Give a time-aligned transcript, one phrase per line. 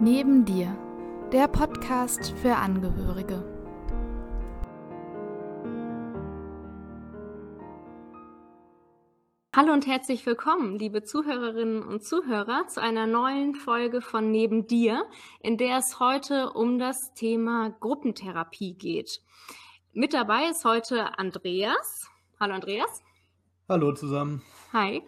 [0.00, 0.78] Neben dir,
[1.32, 3.42] der Podcast für Angehörige.
[9.52, 15.04] Hallo und herzlich willkommen, liebe Zuhörerinnen und Zuhörer, zu einer neuen Folge von Neben dir,
[15.40, 19.20] in der es heute um das Thema Gruppentherapie geht.
[19.92, 22.08] Mit dabei ist heute Andreas.
[22.38, 23.02] Hallo Andreas.
[23.68, 24.42] Hallo zusammen.
[24.72, 25.02] Hi.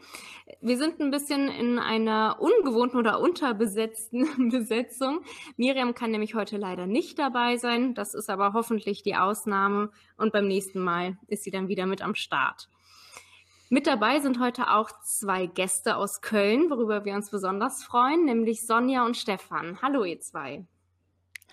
[0.60, 5.20] Wir sind ein bisschen in einer ungewohnten oder unterbesetzten Besetzung.
[5.56, 7.94] Miriam kann nämlich heute leider nicht dabei sein.
[7.94, 9.90] Das ist aber hoffentlich die Ausnahme.
[10.18, 12.68] Und beim nächsten Mal ist sie dann wieder mit am Start.
[13.70, 18.66] Mit dabei sind heute auch zwei Gäste aus Köln, worüber wir uns besonders freuen, nämlich
[18.66, 19.80] Sonja und Stefan.
[19.80, 20.66] Hallo, ihr zwei.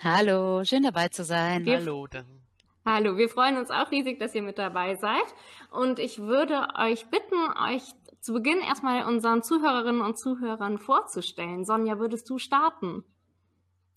[0.03, 1.63] Hallo, schön dabei zu sein.
[1.63, 2.07] Wir Hallo.
[2.07, 2.46] Dann.
[2.89, 5.25] Hallo, wir freuen uns auch riesig, dass ihr mit dabei seid.
[5.71, 7.35] Und ich würde euch bitten,
[7.69, 7.83] euch
[8.21, 11.65] zu Beginn erstmal unseren Zuhörerinnen und Zuhörern vorzustellen.
[11.65, 13.03] Sonja, würdest du starten?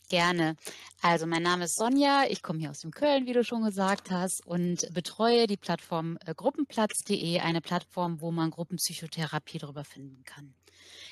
[0.09, 0.56] Gerne.
[1.03, 4.11] Also mein Name ist Sonja, ich komme hier aus dem Köln, wie du schon gesagt
[4.11, 10.53] hast, und betreue die Plattform äh, gruppenplatz.de, eine Plattform, wo man Gruppenpsychotherapie darüber finden kann.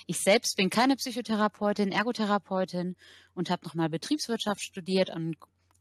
[0.09, 2.97] Ich selbst bin keine Psychotherapeutin, Ergotherapeutin
[3.35, 5.37] und habe nochmal Betriebswirtschaft studiert und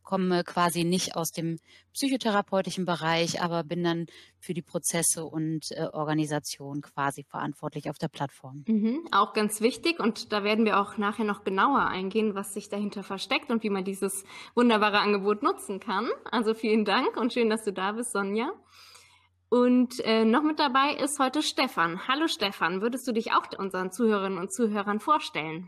[0.07, 1.57] komme quasi nicht aus dem
[1.93, 4.05] psychotherapeutischen Bereich, aber bin dann
[4.39, 8.63] für die Prozesse und äh, Organisation quasi verantwortlich auf der Plattform.
[8.67, 12.69] Mhm, auch ganz wichtig und da werden wir auch nachher noch genauer eingehen, was sich
[12.69, 14.23] dahinter versteckt und wie man dieses
[14.55, 16.07] wunderbare Angebot nutzen kann.
[16.31, 18.53] Also vielen Dank und schön, dass du da bist, Sonja.
[19.49, 22.07] Und äh, noch mit dabei ist heute Stefan.
[22.07, 25.67] Hallo Stefan, würdest du dich auch unseren Zuhörerinnen und Zuhörern vorstellen?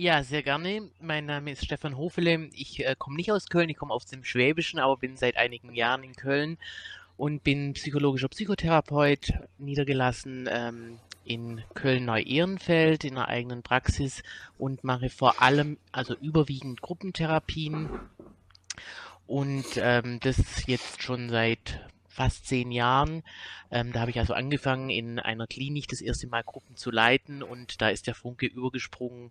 [0.00, 0.88] Ja, sehr gerne.
[1.00, 2.50] Mein Name ist Stefan Hofele.
[2.52, 5.74] Ich äh, komme nicht aus Köln, ich komme aus dem Schwäbischen, aber bin seit einigen
[5.74, 6.56] Jahren in Köln
[7.16, 14.22] und bin psychologischer Psychotherapeut, niedergelassen ähm, in Köln-Neu-Ehrenfeld in einer eigenen Praxis
[14.56, 17.88] und mache vor allem, also überwiegend Gruppentherapien
[19.26, 21.80] und ähm, das jetzt schon seit
[22.18, 23.22] fast zehn Jahren.
[23.70, 27.44] Ähm, da habe ich also angefangen, in einer Klinik das erste Mal Gruppen zu leiten
[27.44, 29.30] und da ist der Funke übergesprungen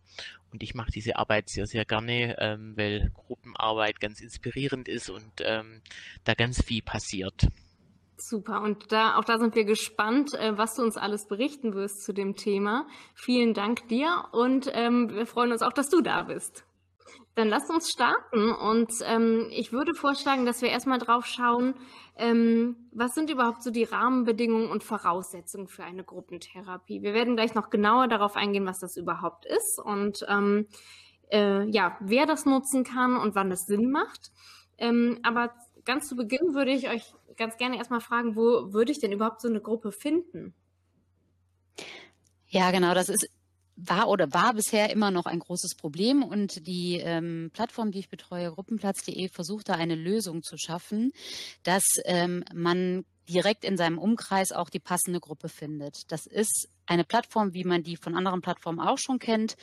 [0.54, 5.32] und ich mache diese Arbeit sehr, sehr gerne, ähm, weil Gruppenarbeit ganz inspirierend ist und
[5.42, 5.82] ähm,
[6.24, 7.48] da ganz viel passiert.
[8.16, 12.06] Super, und da, auch da sind wir gespannt, äh, was du uns alles berichten wirst
[12.06, 12.88] zu dem Thema.
[13.16, 16.64] Vielen Dank dir und ähm, wir freuen uns auch, dass du da bist.
[17.36, 21.76] Dann lass uns starten und ähm, ich würde vorschlagen, dass wir erstmal drauf schauen,
[22.18, 27.02] ähm, was sind überhaupt so die Rahmenbedingungen und Voraussetzungen für eine Gruppentherapie.
[27.02, 30.68] Wir werden gleich noch genauer darauf eingehen, was das überhaupt ist und ähm,
[31.32, 34.32] äh, ja, wer das nutzen kann und wann das Sinn macht.
[34.78, 35.54] Ähm, aber
[35.86, 39.42] ganz zu Beginn würde ich euch ganz gerne erstmal fragen, wo würde ich denn überhaupt
[39.42, 40.54] so eine Gruppe finden?
[42.48, 43.30] Ja, genau, das ist
[43.78, 48.10] war oder war bisher immer noch ein großes Problem und die ähm, Plattform, die ich
[48.10, 51.12] betreue, gruppenplatz.de, versucht da eine Lösung zu schaffen,
[51.64, 56.12] dass ähm, man direkt in seinem Umkreis auch die passende Gruppe findet.
[56.12, 59.58] Das ist eine Plattform, wie man die von anderen Plattformen auch schon kennt.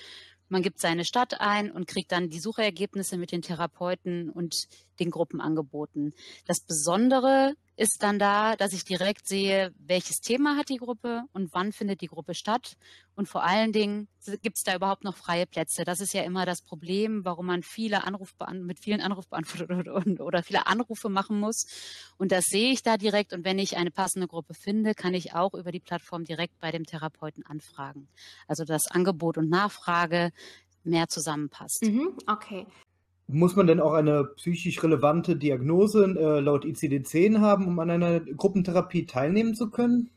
[0.48, 4.54] Man gibt seine Stadt ein und kriegt dann die Suchergebnisse mit den Therapeuten und
[5.00, 6.15] den Gruppenangeboten.
[6.47, 11.53] Das Besondere ist dann da, dass ich direkt sehe, welches Thema hat die Gruppe und
[11.53, 12.77] wann findet die Gruppe statt.
[13.16, 14.09] Und vor allen Dingen
[14.43, 15.84] gibt es da überhaupt noch freie Plätze.
[15.84, 18.03] Das ist ja immer das Problem, warum man viele
[18.53, 21.66] mit vielen Anrufbeantwortern oder viele Anrufe machen muss.
[22.16, 23.33] Und das sehe ich da direkt.
[23.33, 26.71] Und wenn ich eine passende Gruppe finde, kann ich auch über die Plattform direkt bei
[26.71, 28.09] dem Therapeuten anfragen.
[28.47, 30.31] Also das Angebot und Nachfrage
[30.84, 31.83] mehr zusammenpasst.
[31.83, 32.66] Mhm, okay.
[33.26, 38.20] Muss man denn auch eine psychisch relevante Diagnose äh, laut ICD-10 haben, um an einer
[38.20, 40.10] Gruppentherapie teilnehmen zu können?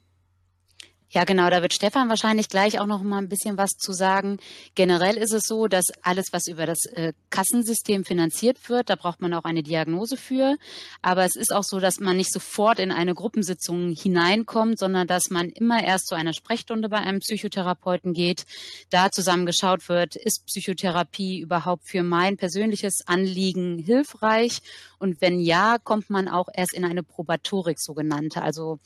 [1.09, 4.39] Ja, genau, da wird Stefan wahrscheinlich gleich auch noch mal ein bisschen was zu sagen.
[4.75, 9.21] Generell ist es so, dass alles, was über das äh, Kassensystem finanziert wird, da braucht
[9.21, 10.57] man auch eine Diagnose für.
[11.01, 15.29] Aber es ist auch so, dass man nicht sofort in eine Gruppensitzung hineinkommt, sondern dass
[15.29, 18.45] man immer erst zu einer Sprechstunde bei einem Psychotherapeuten geht,
[18.89, 24.61] da zusammen geschaut wird, ist Psychotherapie überhaupt für mein persönliches Anliegen hilfreich?
[24.99, 28.79] Und wenn ja, kommt man auch erst in eine Probatorik sogenannte, also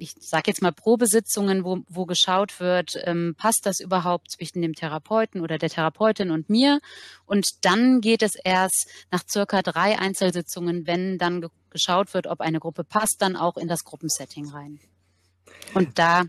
[0.00, 4.74] ich sage jetzt mal Probesitzungen, wo, wo geschaut wird, ähm, passt das überhaupt zwischen dem
[4.74, 6.80] Therapeuten oder der Therapeutin und mir?
[7.26, 12.60] Und dann geht es erst nach circa drei Einzelsitzungen, wenn dann geschaut wird, ob eine
[12.60, 14.80] Gruppe passt, dann auch in das Gruppensetting rein.
[15.74, 16.24] Und da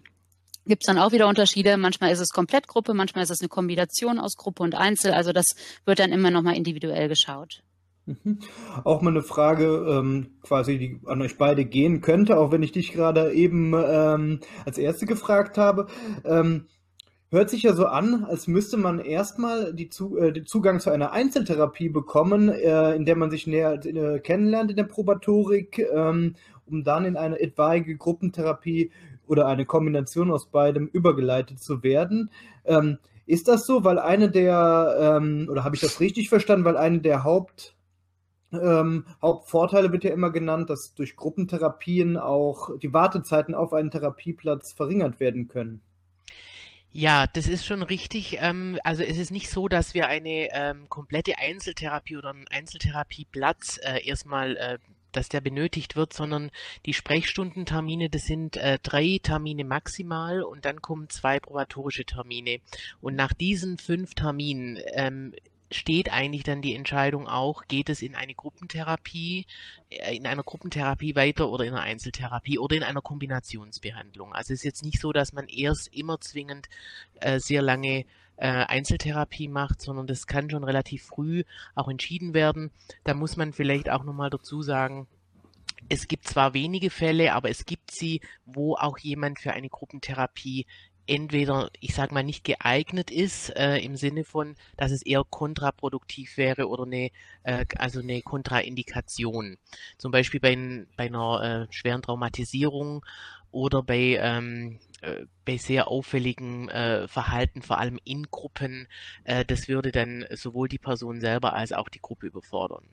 [0.65, 1.77] gibt es dann auch wieder Unterschiede.
[1.77, 5.13] Manchmal ist es Komplettgruppe, manchmal ist es eine Kombination aus Gruppe und Einzel.
[5.13, 7.63] Also das wird dann immer nochmal individuell geschaut.
[8.23, 8.39] Mhm.
[8.83, 12.71] Auch mal eine Frage, ähm, quasi, die an euch beide gehen könnte, auch wenn ich
[12.71, 15.87] dich gerade eben ähm, als Erste gefragt habe.
[16.23, 16.65] Ähm,
[17.29, 21.11] hört sich ja so an, als müsste man erstmal Zu äh, den Zugang zu einer
[21.11, 26.35] Einzeltherapie bekommen, äh, in der man sich näher äh, kennenlernt in der Probatorik, ähm,
[26.65, 28.91] um dann in eine etwaige Gruppentherapie
[29.27, 32.29] oder eine Kombination aus beidem übergeleitet zu werden.
[32.65, 36.75] Ähm, ist das so, weil eine der, ähm, oder habe ich das richtig verstanden, weil
[36.75, 37.75] eine der Haupt
[38.51, 44.73] ähm, Hauptvorteile wird ja immer genannt, dass durch Gruppentherapien auch die Wartezeiten auf einen Therapieplatz
[44.73, 45.81] verringert werden können.
[46.93, 48.37] Ja, das ist schon richtig.
[48.41, 53.79] Ähm, also es ist nicht so, dass wir eine ähm, komplette Einzeltherapie oder einen Einzeltherapieplatz
[53.81, 54.77] äh, erstmal, äh,
[55.13, 56.51] dass der benötigt wird, sondern
[56.85, 62.59] die Sprechstundentermine, das sind äh, drei Termine maximal und dann kommen zwei probatorische Termine.
[62.99, 65.33] Und nach diesen fünf Terminen ähm,
[65.71, 69.45] steht eigentlich dann die Entscheidung auch, geht es in eine Gruppentherapie,
[69.89, 74.33] äh, in einer Gruppentherapie weiter oder in einer Einzeltherapie oder in einer Kombinationsbehandlung.
[74.33, 76.67] Also es ist jetzt nicht so, dass man erst immer zwingend
[77.21, 78.05] äh, sehr lange
[78.37, 81.43] äh, Einzeltherapie macht, sondern das kann schon relativ früh
[81.75, 82.71] auch entschieden werden.
[83.03, 85.07] Da muss man vielleicht auch nochmal dazu sagen,
[85.89, 90.65] es gibt zwar wenige Fälle, aber es gibt sie, wo auch jemand für eine Gruppentherapie
[91.11, 96.37] entweder, ich sage mal, nicht geeignet ist, äh, im Sinne von, dass es eher kontraproduktiv
[96.37, 97.11] wäre oder eine,
[97.43, 99.57] äh, also eine Kontraindikation.
[99.97, 103.05] Zum Beispiel bei, bei einer äh, schweren Traumatisierung
[103.51, 108.87] oder bei, ähm, äh, bei sehr auffälligem äh, Verhalten, vor allem in Gruppen.
[109.25, 112.85] Äh, das würde dann sowohl die Person selber als auch die Gruppe überfordern.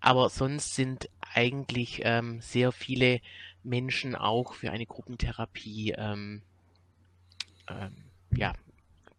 [0.00, 3.20] Aber sonst sind eigentlich ähm, sehr viele
[3.62, 6.42] Menschen auch für eine Gruppentherapie ähm,
[7.68, 8.04] ähm,
[8.34, 8.52] ja,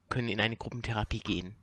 [0.09, 1.55] können in eine Gruppentherapie gehen.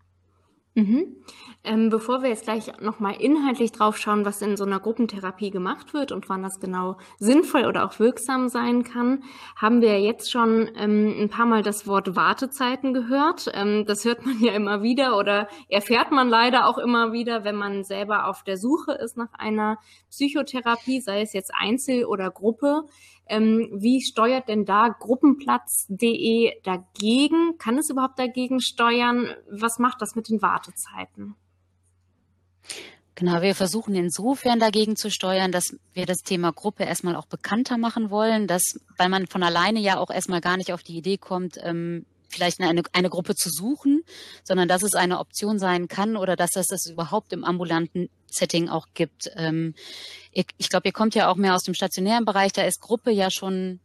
[0.75, 1.17] Mhm.
[1.65, 5.95] Ähm, bevor wir jetzt gleich nochmal inhaltlich drauf schauen, was in so einer Gruppentherapie gemacht
[5.95, 9.25] wird und wann das genau sinnvoll oder auch wirksam sein kann,
[9.57, 13.51] haben wir jetzt schon ähm, ein paar Mal das Wort Wartezeiten gehört.
[13.53, 17.57] Ähm, das hört man ja immer wieder oder erfährt man leider auch immer wieder, wenn
[17.57, 19.79] man selber auf der Suche ist nach einer
[20.09, 22.85] Psychotherapie, sei es jetzt Einzel oder Gruppe.
[23.31, 27.57] Ähm, wie steuert denn da Gruppenplatz.de dagegen?
[27.59, 29.29] Kann es überhaupt dagegen steuern?
[29.49, 31.37] Was macht das mit den Wartezeiten?
[33.15, 37.79] Genau, wir versuchen insofern dagegen zu steuern, dass wir das Thema Gruppe erstmal auch bekannter
[37.79, 41.19] machen wollen, dass, weil man von alleine ja auch erstmal gar nicht auf die Idee
[41.19, 44.03] kommt, ähm, vielleicht eine, eine Gruppe zu suchen,
[44.45, 48.69] sondern dass es eine Option sein kann oder dass das es überhaupt im ambulanten Setting
[48.69, 49.31] auch gibt.
[49.37, 49.75] Ähm,
[50.33, 53.11] ich, ich glaube, ihr kommt ja auch mehr aus dem stationären Bereich, da ist Gruppe
[53.11, 53.81] ja schon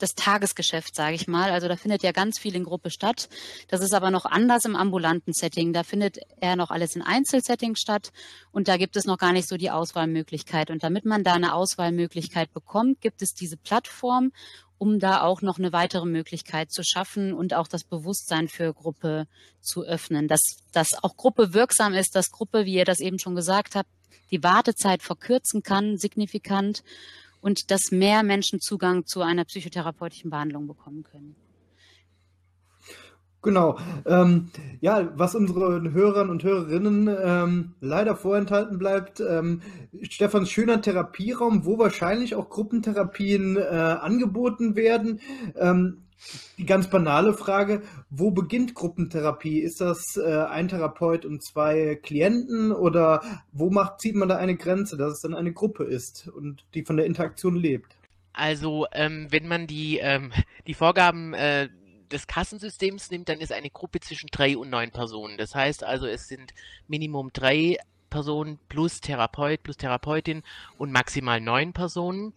[0.00, 1.50] das Tagesgeschäft, sage ich mal.
[1.50, 3.28] Also da findet ja ganz viel in Gruppe statt.
[3.68, 5.72] Das ist aber noch anders im ambulanten Setting.
[5.72, 8.10] Da findet eher noch alles in Einzelsetting statt
[8.50, 10.70] und da gibt es noch gar nicht so die Auswahlmöglichkeit.
[10.70, 14.32] Und damit man da eine Auswahlmöglichkeit bekommt, gibt es diese Plattform
[14.80, 19.26] um da auch noch eine weitere Möglichkeit zu schaffen und auch das Bewusstsein für Gruppe
[19.60, 20.40] zu öffnen, dass,
[20.72, 23.90] dass auch Gruppe wirksam ist, dass Gruppe, wie ihr das eben schon gesagt habt,
[24.30, 26.82] die Wartezeit verkürzen kann, signifikant
[27.42, 31.36] und dass mehr Menschen Zugang zu einer psychotherapeutischen Behandlung bekommen können.
[33.42, 33.78] Genau.
[34.04, 34.50] Ähm,
[34.80, 39.62] ja, was unseren Hörern und Hörerinnen ähm, leider vorenthalten bleibt, ähm,
[40.02, 45.20] Stefans schöner Therapieraum, wo wahrscheinlich auch Gruppentherapien äh, angeboten werden.
[45.56, 46.02] Ähm,
[46.58, 49.60] die ganz banale Frage, wo beginnt Gruppentherapie?
[49.60, 53.22] Ist das äh, ein Therapeut und zwei Klienten oder
[53.52, 56.84] wo macht, zieht man da eine Grenze, dass es dann eine Gruppe ist und die
[56.84, 57.96] von der Interaktion lebt?
[58.32, 60.32] Also, ähm, wenn man die, ähm,
[60.66, 61.68] die Vorgaben äh,
[62.10, 65.38] des Kassensystems nimmt, dann ist eine Gruppe zwischen drei und neun Personen.
[65.38, 66.52] Das heißt also, es sind
[66.88, 67.78] Minimum drei
[68.10, 70.42] Personen plus Therapeut plus Therapeutin
[70.76, 72.34] und maximal neun Personen.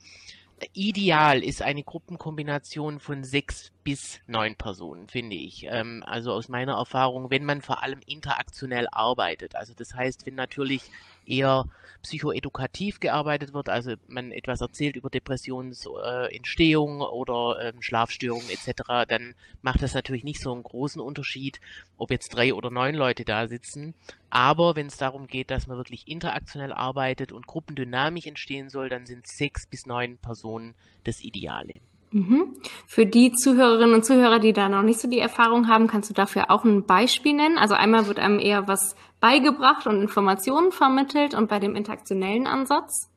[0.73, 5.65] Ideal ist eine Gruppenkombination von sechs bis neun Personen, finde ich.
[5.69, 9.55] Ähm, also aus meiner Erfahrung, wenn man vor allem interaktionell arbeitet.
[9.55, 10.83] Also das heißt, wenn natürlich
[11.25, 11.65] eher
[12.03, 19.35] psychoedukativ gearbeitet wird, also man etwas erzählt über Depressionsentstehung äh, oder ähm, Schlafstörungen etc., dann
[19.61, 21.61] macht das natürlich nicht so einen großen Unterschied,
[21.97, 23.93] ob jetzt drei oder neun Leute da sitzen.
[24.29, 29.05] Aber wenn es darum geht, dass man wirklich interaktionell arbeitet und Gruppendynamik entstehen soll, dann
[29.05, 30.75] sind sechs bis neun Personen
[31.05, 31.75] das Ideale.
[32.13, 32.53] Mhm.
[32.85, 36.13] Für die Zuhörerinnen und Zuhörer, die da noch nicht so die Erfahrung haben, kannst du
[36.13, 37.57] dafür auch ein Beispiel nennen?
[37.57, 43.09] Also einmal wird einem eher was beigebracht und Informationen vermittelt und bei dem interaktionellen Ansatz?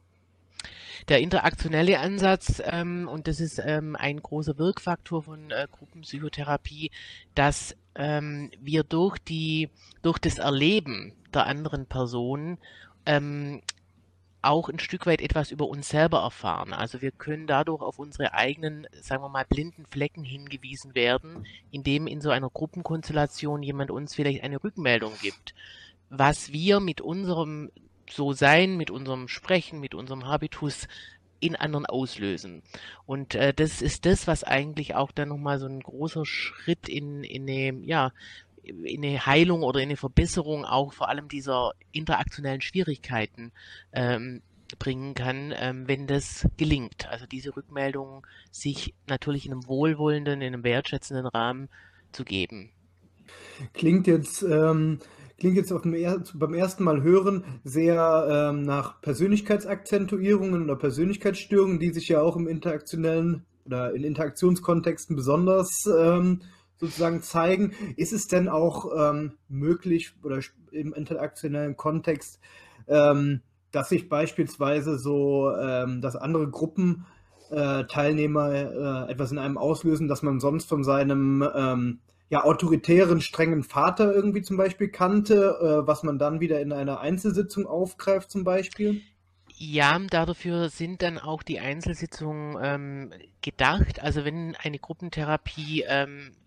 [1.11, 6.91] Der interaktionelle Ansatz, ähm, und das ist ähm, ein großer Wirkfaktor von äh, Gruppenpsychotherapie,
[7.35, 9.69] dass ähm, wir durch die,
[10.01, 12.57] durch das Erleben der anderen Person
[13.05, 13.61] ähm,
[14.47, 16.73] auch ein Stück weit etwas über uns selber erfahren.
[16.73, 22.07] Also wir können dadurch auf unsere eigenen, sagen wir mal, blinden Flecken hingewiesen werden, indem
[22.07, 25.55] in so einer Gruppenkonstellation jemand uns vielleicht eine Rückmeldung gibt,
[26.11, 27.71] was wir mit unserem
[28.09, 30.87] So-Sein, mit unserem Sprechen, mit unserem Habitus
[31.41, 32.63] in anderen auslösen.
[33.05, 37.25] Und äh, das ist das, was eigentlich auch dann nochmal so ein großer Schritt in,
[37.25, 38.13] in eine, ja,
[38.67, 43.53] in eine Heilung oder in eine Verbesserung auch vor allem dieser interaktionellen Schwierigkeiten
[43.93, 44.43] ähm,
[44.79, 47.09] bringen kann, ähm, wenn das gelingt.
[47.09, 51.69] Also diese Rückmeldung sich natürlich in einem wohlwollenden, in einem wertschätzenden Rahmen
[52.13, 52.71] zu geben.
[53.75, 54.99] Klingt jetzt ähm,
[55.39, 62.09] klingt jetzt er beim ersten Mal hören sehr ähm, nach Persönlichkeitsakzentuierungen oder Persönlichkeitsstörungen, die sich
[62.09, 66.41] ja auch im interaktionellen oder in Interaktionskontexten besonders ähm,
[66.79, 67.73] sozusagen zeigen.
[67.97, 70.41] Ist es denn auch ähm, möglich oder
[70.71, 72.41] im interaktionellen Kontext,
[72.89, 73.41] ähm,
[73.73, 77.07] dass sich beispielsweise so, ähm, dass andere Gruppen
[77.51, 78.53] äh, Teilnehmer
[79.07, 84.13] äh, etwas in einem auslösen, dass man sonst von seinem ähm, ja, autoritären, strengen Vater
[84.13, 89.03] irgendwie zum Beispiel kannte, äh, was man dann wieder in einer Einzelsitzung aufgreift zum Beispiel?
[89.59, 94.03] Ja, dafür sind dann auch die Einzelsitzungen ähm, gedacht.
[94.03, 96.46] Also wenn eine Gruppentherapie ähm, äh,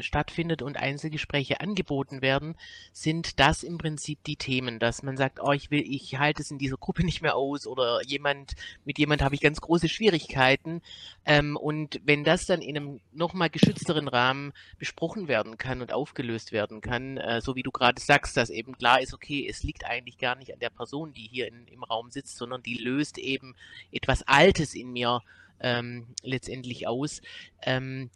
[0.00, 2.56] stattfindet und Einzelgespräche angeboten werden,
[2.92, 6.50] sind das im Prinzip die Themen, dass man sagt, oh, ich will, ich halte es
[6.50, 8.54] in dieser Gruppe nicht mehr aus oder jemand,
[8.84, 10.82] mit jemand habe ich ganz große Schwierigkeiten.
[11.24, 16.52] Ähm, und wenn das dann in einem nochmal geschützteren Rahmen besprochen werden kann und aufgelöst
[16.52, 19.84] werden kann, äh, so wie du gerade sagst, dass eben klar ist, okay, es liegt
[19.84, 23.18] eigentlich gar nicht an der Person, die hier in, im Raum sitzt, sondern die löst
[23.18, 23.54] eben
[23.92, 25.22] etwas Altes in mir
[25.60, 27.20] ähm, letztendlich aus.
[27.62, 28.10] Ähm,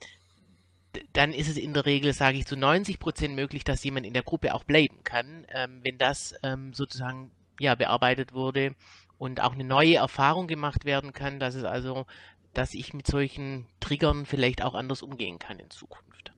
[1.12, 4.12] dann ist es in der Regel, sage ich, zu 90 Prozent möglich, dass jemand in
[4.12, 8.74] der Gruppe auch bleiben kann, ähm, wenn das ähm, sozusagen ja bearbeitet wurde
[9.18, 12.06] und auch eine neue Erfahrung gemacht werden kann, dass es also,
[12.54, 16.32] dass ich mit solchen Triggern vielleicht auch anders umgehen kann in Zukunft.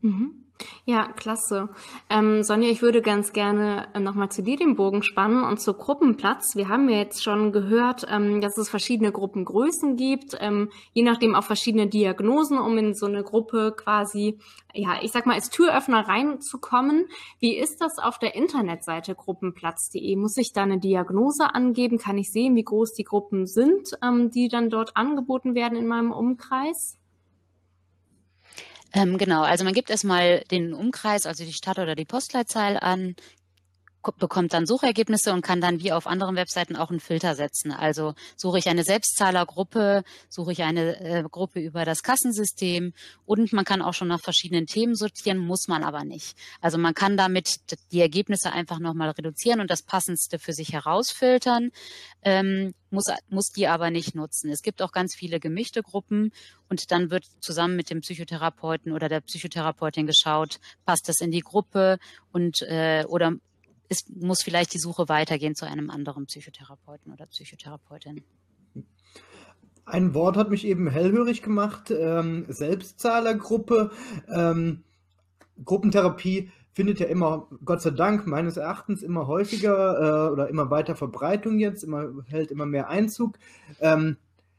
[0.00, 0.43] Mhm.
[0.86, 1.68] Ja, klasse.
[2.10, 5.74] Ähm, Sonja, ich würde ganz gerne äh, nochmal zu dir den Bogen spannen und zu
[5.74, 6.56] Gruppenplatz.
[6.56, 11.34] Wir haben ja jetzt schon gehört, ähm, dass es verschiedene Gruppengrößen gibt, ähm, je nachdem
[11.34, 14.38] auch verschiedene Diagnosen, um in so eine Gruppe quasi,
[14.74, 17.06] ja, ich sag mal, als Türöffner reinzukommen.
[17.40, 20.16] Wie ist das auf der Internetseite gruppenplatz.de?
[20.16, 21.98] Muss ich da eine Diagnose angeben?
[21.98, 25.86] Kann ich sehen, wie groß die Gruppen sind, ähm, die dann dort angeboten werden in
[25.86, 26.98] meinem Umkreis?
[28.94, 33.16] Ähm, genau, also man gibt erstmal den Umkreis, also die Stadt oder die Postleitzahl an,
[34.18, 37.72] bekommt dann Suchergebnisse und kann dann wie auf anderen Webseiten auch einen Filter setzen.
[37.72, 42.92] Also suche ich eine Selbstzahlergruppe, suche ich eine äh, Gruppe über das Kassensystem
[43.26, 46.36] und man kann auch schon nach verschiedenen Themen sortieren, muss man aber nicht.
[46.60, 47.60] Also man kann damit
[47.92, 51.70] die Ergebnisse einfach nochmal reduzieren und das Passendste für sich herausfiltern,
[52.22, 54.50] ähm, muss, muss die aber nicht nutzen.
[54.50, 56.32] Es gibt auch ganz viele gemischte Gruppen
[56.68, 61.40] und dann wird zusammen mit dem Psychotherapeuten oder der Psychotherapeutin geschaut, passt das in die
[61.40, 61.98] Gruppe
[62.32, 63.34] und äh, oder
[63.88, 68.24] es muss vielleicht die Suche weitergehen zu einem anderen Psychotherapeuten oder Psychotherapeutin.
[69.86, 73.90] Ein Wort hat mich eben hellhörig gemacht, ähm, Selbstzahlergruppe.
[74.28, 74.82] Ähm,
[75.62, 80.96] Gruppentherapie findet ja immer, Gott sei Dank, meines Erachtens immer häufiger äh, oder immer weiter
[80.96, 83.38] Verbreitung jetzt, immer, hält immer mehr Einzug.
[83.80, 84.16] Ähm,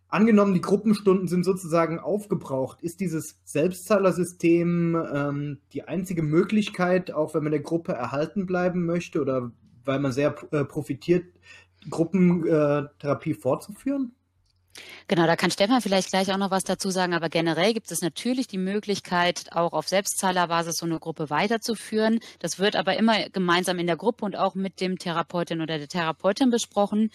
[0.07, 2.81] Angenommen, die Gruppenstunden sind sozusagen aufgebraucht.
[2.81, 9.21] Ist dieses Selbstzahlersystem ähm, die einzige Möglichkeit, auch wenn man der Gruppe erhalten bleiben möchte
[9.21, 9.51] oder
[9.83, 11.25] weil man sehr äh, profitiert,
[11.89, 14.13] Gruppentherapie äh, fortzuführen?
[15.07, 18.01] Genau, da kann Stefan vielleicht gleich auch noch was dazu sagen, aber generell gibt es
[18.01, 22.19] natürlich die Möglichkeit, auch auf Selbstzahlerbasis so eine Gruppe weiterzuführen.
[22.39, 25.87] Das wird aber immer gemeinsam in der Gruppe und auch mit dem Therapeutin oder der
[25.87, 27.11] Therapeutin besprochen.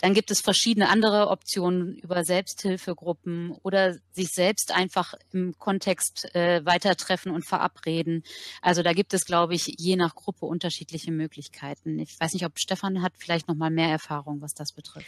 [0.00, 6.64] Dann gibt es verschiedene andere Optionen über Selbsthilfegruppen oder sich selbst einfach im Kontext äh,
[6.64, 8.22] weitertreffen und verabreden.
[8.60, 11.98] Also da gibt es, glaube ich, je nach Gruppe unterschiedliche Möglichkeiten.
[11.98, 15.06] Ich weiß nicht, ob Stefan hat vielleicht noch mal mehr Erfahrung, was das betrifft.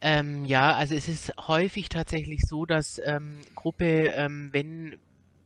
[0.00, 4.98] Ähm, ja, also es ist häufig tatsächlich so, dass ähm, Gruppe, ähm, wenn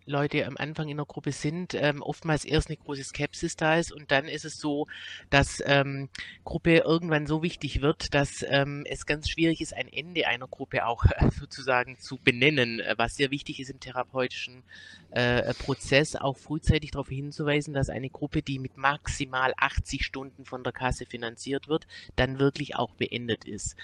[0.06, 3.92] Leute am Anfang in der Gruppe sind, ähm, oftmals erst eine große Skepsis da ist
[3.92, 4.86] und dann ist es so,
[5.30, 6.08] dass ähm,
[6.44, 10.86] Gruppe irgendwann so wichtig wird, dass ähm, es ganz schwierig ist, ein Ende einer Gruppe
[10.86, 14.62] auch äh, sozusagen zu benennen, äh, was sehr wichtig ist im therapeutischen
[15.10, 20.64] äh, Prozess, auch frühzeitig darauf hinzuweisen, dass eine Gruppe, die mit maximal 80 Stunden von
[20.64, 23.76] der Kasse finanziert wird, dann wirklich auch beendet ist.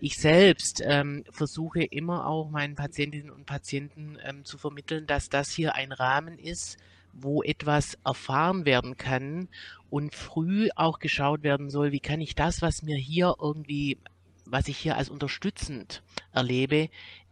[0.00, 5.45] Ich selbst ähm, versuche immer auch meinen Patientinnen und Patienten ähm, zu vermitteln, dass das
[5.50, 6.76] hier ein Rahmen ist,
[7.12, 9.48] wo etwas erfahren werden kann
[9.88, 13.98] und früh auch geschaut werden soll, wie kann ich das, was mir hier irgendwie
[14.46, 16.88] was ich hier als unterstützend erlebe,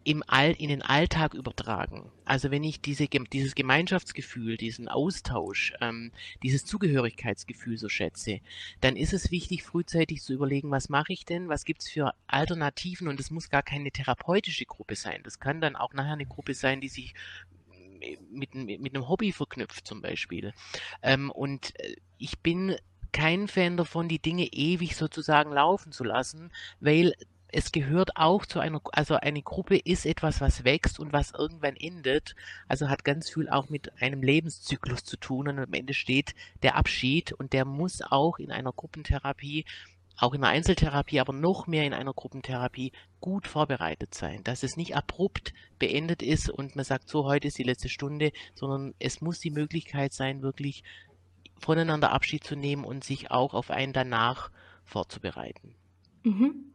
[0.07, 2.11] im All, in den Alltag übertragen.
[2.27, 8.41] Also wenn ich diese, dieses Gemeinschaftsgefühl, diesen Austausch, ähm, dieses Zugehörigkeitsgefühl so schätze,
[8.83, 13.09] dann ist es wichtig, frühzeitig zu überlegen, was mache ich denn, was gibt's für Alternativen
[13.09, 15.23] und es muss gar keine therapeutische Gruppe sein.
[15.25, 17.15] Das kann dann auch nachher eine Gruppe sein, die sich
[18.31, 20.53] mit, mit einem Hobby verknüpft zum Beispiel.
[21.03, 22.77] Ähm, und äh, ich bin
[23.13, 27.15] kein Fan davon, die Dinge ewig sozusagen laufen zu lassen, weil
[27.57, 31.77] es gehört auch zu einer, also eine Gruppe ist etwas, was wächst und was irgendwann
[31.77, 32.35] endet.
[32.67, 36.35] Also hat ganz viel auch mit einem Lebenszyklus zu tun und am Ende steht
[36.65, 39.65] der Abschied und der muss auch in einer Gruppentherapie,
[40.17, 44.43] auch in einer Einzeltherapie, aber noch mehr in einer Gruppentherapie gut vorbereitet sein.
[44.45, 48.33] Dass es nicht abrupt beendet ist und man sagt, so heute ist die letzte Stunde,
[48.55, 50.85] sondern es muss die Möglichkeit sein, wirklich
[51.59, 54.51] voneinander Abschied zu nehmen und sich auch auf einen danach
[54.85, 55.75] vorzubereiten.
[56.25, 56.73] Mhm.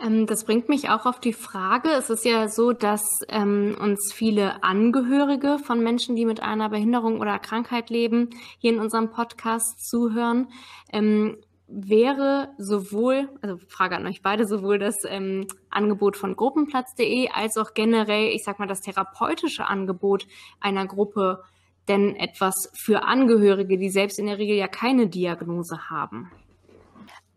[0.00, 4.12] Ähm, das bringt mich auch auf die Frage, es ist ja so, dass ähm, uns
[4.12, 9.88] viele Angehörige von Menschen, die mit einer Behinderung oder Krankheit leben, hier in unserem Podcast
[9.88, 10.48] zuhören.
[10.92, 11.36] Ähm,
[11.72, 17.74] wäre sowohl, also Frage an euch beide, sowohl das ähm, Angebot von gruppenplatz.de als auch
[17.74, 20.26] generell, ich sag mal, das therapeutische Angebot
[20.60, 21.42] einer Gruppe
[21.88, 26.30] denn etwas für Angehörige, die selbst in der Regel ja keine Diagnose haben?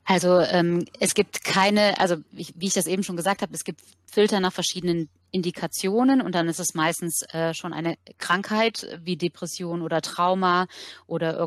[0.03, 3.63] Also ähm, es gibt keine, also ich, wie ich das eben schon gesagt habe, es
[3.63, 9.17] gibt Filter nach verschiedenen Indikationen und dann ist es meistens äh, schon eine Krankheit wie
[9.17, 10.67] Depression oder Trauma
[11.07, 11.39] oder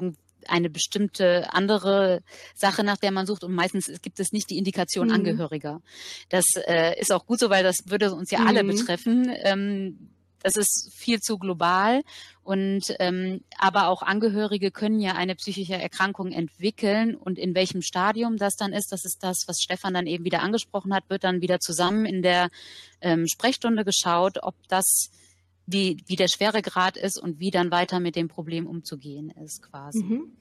[0.49, 2.23] irgendeine bestimmte andere
[2.55, 3.45] Sache, nach der man sucht.
[3.45, 5.15] Und meistens gibt es nicht die Indikation mhm.
[5.15, 5.81] Angehöriger.
[6.29, 8.47] Das äh, ist auch gut so, weil das würde uns ja mhm.
[8.49, 9.31] alle betreffen.
[9.43, 12.03] Ähm, das ist viel zu global.
[12.45, 18.37] Und ähm, aber auch Angehörige können ja eine psychische Erkrankung entwickeln und in welchem Stadium
[18.37, 21.43] das dann ist, das ist das, was Stefan dann eben wieder angesprochen hat, wird dann
[21.43, 22.49] wieder zusammen in der
[23.01, 25.11] ähm, Sprechstunde geschaut, ob das
[25.71, 30.03] wie, wie der Schweregrad ist und wie dann weiter mit dem Problem umzugehen ist quasi.
[30.03, 30.33] Mhm.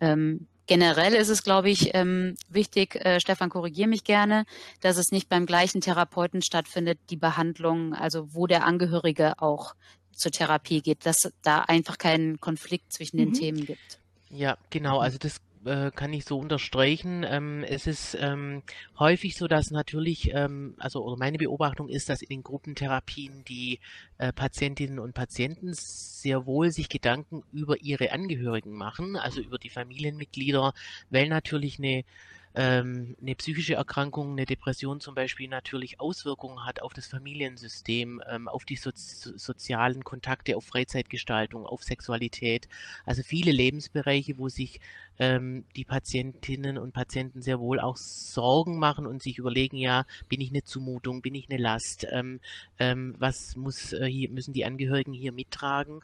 [0.00, 4.44] Ähm, Generell ist es, glaube ich, ähm, wichtig, äh, Stefan, korrigiere mich gerne,
[4.82, 9.74] dass es nicht beim gleichen Therapeuten stattfindet, die Behandlung, also wo der Angehörige auch
[10.12, 13.34] zur Therapie geht, dass da einfach keinen Konflikt zwischen den mhm.
[13.34, 13.98] Themen gibt.
[14.28, 14.98] Ja, genau.
[14.98, 17.24] Also das äh, kann ich so unterstreichen.
[17.28, 18.62] Ähm, es ist ähm,
[18.98, 23.80] häufig so, dass natürlich, ähm, also oder meine Beobachtung ist, dass in den Gruppentherapien die
[24.18, 29.70] äh, Patientinnen und Patienten sehr wohl sich Gedanken über ihre Angehörigen machen, also über die
[29.70, 30.72] Familienmitglieder,
[31.10, 32.04] weil natürlich eine
[32.54, 38.48] ähm, eine psychische Erkrankung, eine Depression zum Beispiel natürlich Auswirkungen hat auf das Familiensystem, ähm,
[38.48, 42.68] auf die so sozialen Kontakte, auf Freizeitgestaltung, auf Sexualität.
[43.04, 44.80] Also viele Lebensbereiche, wo sich
[45.18, 50.40] ähm, die Patientinnen und Patienten sehr wohl auch Sorgen machen und sich überlegen, ja, bin
[50.40, 52.40] ich eine Zumutung, bin ich eine Last, ähm,
[52.78, 56.00] ähm, was muss äh, hier, müssen die Angehörigen hier mittragen?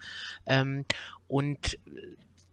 [0.46, 0.84] Ähm,
[1.28, 1.78] und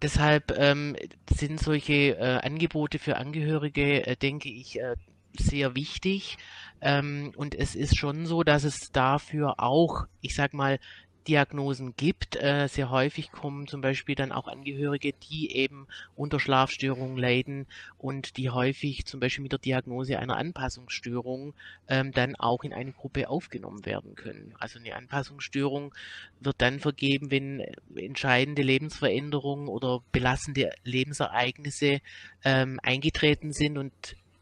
[0.02, 0.96] Deshalb ähm,
[1.30, 4.96] sind solche äh, Angebote für Angehörige, äh, denke ich, äh,
[5.38, 6.38] sehr wichtig.
[6.82, 10.80] Ähm, und es ist schon so, dass es dafür auch, ich sag mal,
[11.28, 12.36] Diagnosen gibt.
[12.36, 18.38] Äh, sehr häufig kommen zum Beispiel dann auch Angehörige, die eben unter Schlafstörungen leiden und
[18.38, 21.54] die häufig zum Beispiel mit der Diagnose einer Anpassungsstörung
[21.88, 24.54] ähm, dann auch in eine Gruppe aufgenommen werden können.
[24.60, 25.94] Also eine Anpassungsstörung
[26.40, 27.64] wird dann vergeben, wenn
[27.96, 32.02] entscheidende Lebensveränderungen oder belastende Lebensereignisse
[32.44, 33.94] ähm, eingetreten sind und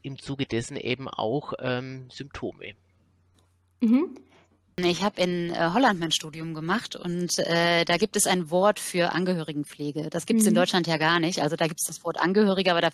[0.02, 2.74] im Zuge dessen eben auch ähm, Symptome.
[3.82, 4.16] Mhm.
[4.84, 8.80] Ich habe in äh, Holland mein Studium gemacht und äh, da gibt es ein Wort
[8.80, 10.10] für Angehörigenpflege.
[10.10, 10.50] Das gibt es mhm.
[10.50, 11.42] in Deutschland ja gar nicht.
[11.42, 12.90] Also da gibt es das Wort Angehörige, aber da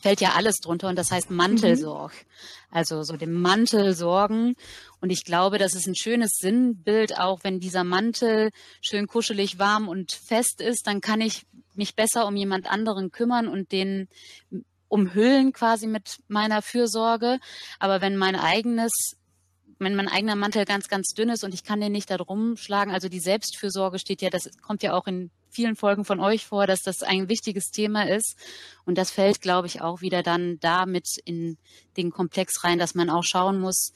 [0.00, 2.12] fällt ja alles drunter und das heißt Mantelsorg.
[2.12, 2.76] Mhm.
[2.76, 4.54] Also so dem Mantel sorgen.
[5.00, 8.50] Und ich glaube, das ist ein schönes Sinnbild, auch wenn dieser Mantel
[8.80, 13.48] schön kuschelig, warm und fest ist, dann kann ich mich besser um jemand anderen kümmern
[13.48, 14.08] und den
[14.88, 17.38] umhüllen quasi mit meiner Fürsorge.
[17.78, 19.16] Aber wenn mein eigenes
[19.80, 22.56] wenn mein eigener Mantel ganz, ganz dünn ist und ich kann den nicht da drum
[22.56, 26.46] schlagen, also die Selbstfürsorge steht ja, das kommt ja auch in vielen Folgen von euch
[26.46, 28.36] vor, dass das ein wichtiges Thema ist.
[28.84, 31.56] Und das fällt, glaube ich, auch wieder dann damit in
[31.96, 33.92] den Komplex rein, dass man auch schauen muss,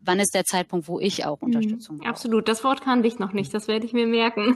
[0.00, 1.46] wann ist der Zeitpunkt, wo ich auch mhm.
[1.46, 2.08] Unterstützung brauche.
[2.08, 4.54] Absolut, das Wort kannte ich noch nicht, das werde ich mir merken.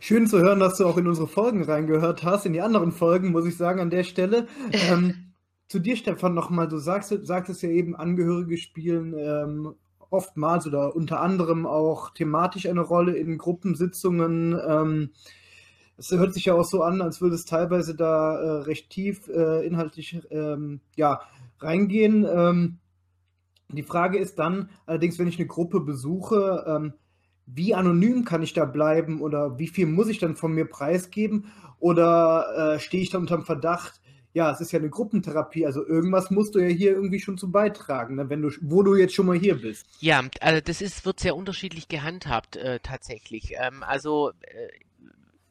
[0.00, 3.32] Schön zu hören, dass du auch in unsere Folgen reingehört hast, in die anderen Folgen,
[3.32, 4.46] muss ich sagen, an der Stelle.
[4.72, 5.32] ähm,
[5.68, 9.74] zu dir, Stefan, nochmal, du sagst, sagtest ja eben, Angehörige spielen ähm,
[10.10, 14.58] oftmals oder unter anderem auch thematisch eine Rolle in Gruppensitzungen.
[14.68, 15.10] Ähm,
[15.96, 19.28] es hört sich ja auch so an, als würde es teilweise da äh, recht tief
[19.28, 21.20] äh, inhaltlich ähm, ja,
[21.60, 22.26] reingehen.
[22.28, 22.78] Ähm,
[23.72, 26.94] Die Frage ist dann allerdings, wenn ich eine Gruppe besuche, ähm,
[27.46, 31.46] wie anonym kann ich da bleiben oder wie viel muss ich dann von mir preisgeben
[31.78, 34.00] oder äh, stehe ich da unter dem Verdacht,
[34.32, 37.50] ja, es ist ja eine Gruppentherapie, also irgendwas musst du ja hier irgendwie schon zu
[37.50, 39.86] beitragen, ne, wenn du, wo du jetzt schon mal hier bist.
[40.00, 43.52] Ja, also das ist, wird sehr unterschiedlich gehandhabt äh, tatsächlich.
[43.56, 44.68] Ähm, also äh,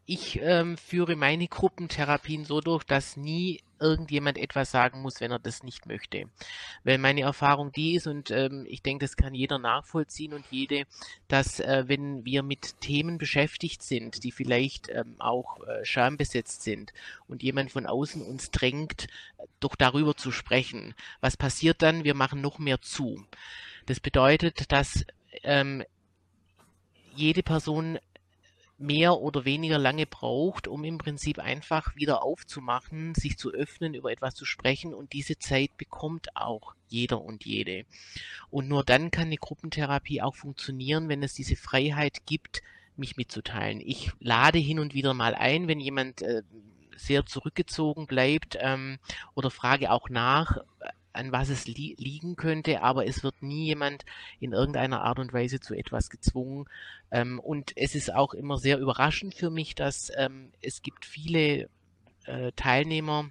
[0.10, 5.38] ich ähm, führe meine Gruppentherapien so durch, dass nie irgendjemand etwas sagen muss, wenn er
[5.38, 6.24] das nicht möchte.
[6.84, 10.86] Weil meine Erfahrung die ist, und ähm, ich denke, das kann jeder nachvollziehen und jede,
[11.28, 16.92] dass äh, wenn wir mit Themen beschäftigt sind, die vielleicht ähm, auch äh, schambesetzt sind
[17.28, 19.06] und jemand von außen uns drängt,
[19.60, 22.04] doch darüber zu sprechen, was passiert dann?
[22.04, 23.24] Wir machen noch mehr zu.
[23.86, 25.06] Das bedeutet, dass
[25.44, 25.84] ähm,
[27.16, 28.00] jede Person
[28.80, 34.12] mehr oder weniger lange braucht, um im Prinzip einfach wieder aufzumachen, sich zu öffnen, über
[34.12, 37.86] etwas zu sprechen und diese Zeit bekommt auch jeder und jede.
[38.50, 42.62] Und nur dann kann eine Gruppentherapie auch funktionieren, wenn es diese Freiheit gibt,
[42.96, 43.82] mich mitzuteilen.
[43.82, 46.44] Ich lade hin und wieder mal ein, wenn jemand äh,
[46.96, 49.00] sehr zurückgezogen bleibt ähm,
[49.36, 50.58] oder frage auch nach,
[51.20, 54.06] an was es li liegen könnte, aber es wird nie jemand
[54.40, 56.66] in irgendeiner Art und Weise zu etwas gezwungen.
[57.12, 61.70] Ähm, und es ist auch immer sehr überraschend für mich, dass ähm, es gibt viele
[62.26, 63.30] äh, Teilnehmer,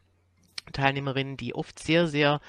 [0.72, 2.40] Teilnehmerinnen, die oft sehr, sehr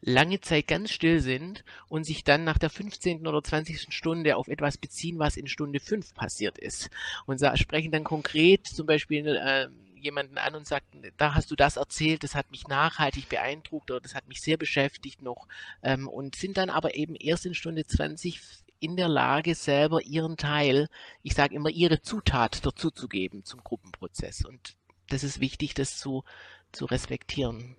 [0.00, 3.26] lange Zeit ganz still sind und sich dann nach der 15.
[3.26, 3.92] oder 20.
[3.92, 6.90] Stunde auf etwas beziehen, was in Stunde 5 passiert ist.
[7.26, 11.76] Und sprechen dann konkret zum Beispiel äh, jemanden an und sagt, da hast du das
[11.76, 15.46] erzählt, das hat mich nachhaltig beeindruckt oder das hat mich sehr beschäftigt noch
[15.82, 18.40] ähm, und sind dann aber eben erst in Stunde 20
[18.80, 20.88] in der Lage, selber ihren Teil,
[21.22, 24.44] ich sage immer ihre Zutat dazuzugeben zum Gruppenprozess.
[24.44, 24.76] Und
[25.08, 26.24] das ist wichtig, das zu,
[26.72, 27.76] zu respektieren.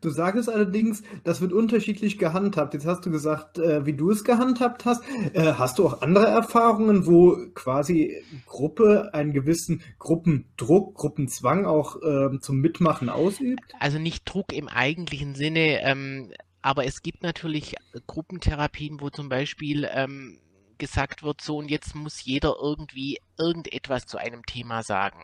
[0.00, 2.74] Du sagst allerdings, das wird unterschiedlich gehandhabt.
[2.74, 5.02] Jetzt hast du gesagt, äh, wie du es gehandhabt hast.
[5.34, 12.38] Äh, hast du auch andere Erfahrungen, wo quasi Gruppe einen gewissen Gruppendruck, Gruppenzwang auch äh,
[12.40, 13.60] zum Mitmachen ausübt?
[13.78, 17.74] Also nicht Druck im eigentlichen Sinne, ähm, aber es gibt natürlich
[18.06, 20.38] Gruppentherapien, wo zum Beispiel ähm,
[20.80, 25.22] gesagt wird, so und jetzt muss jeder irgendwie irgendetwas zu einem Thema sagen.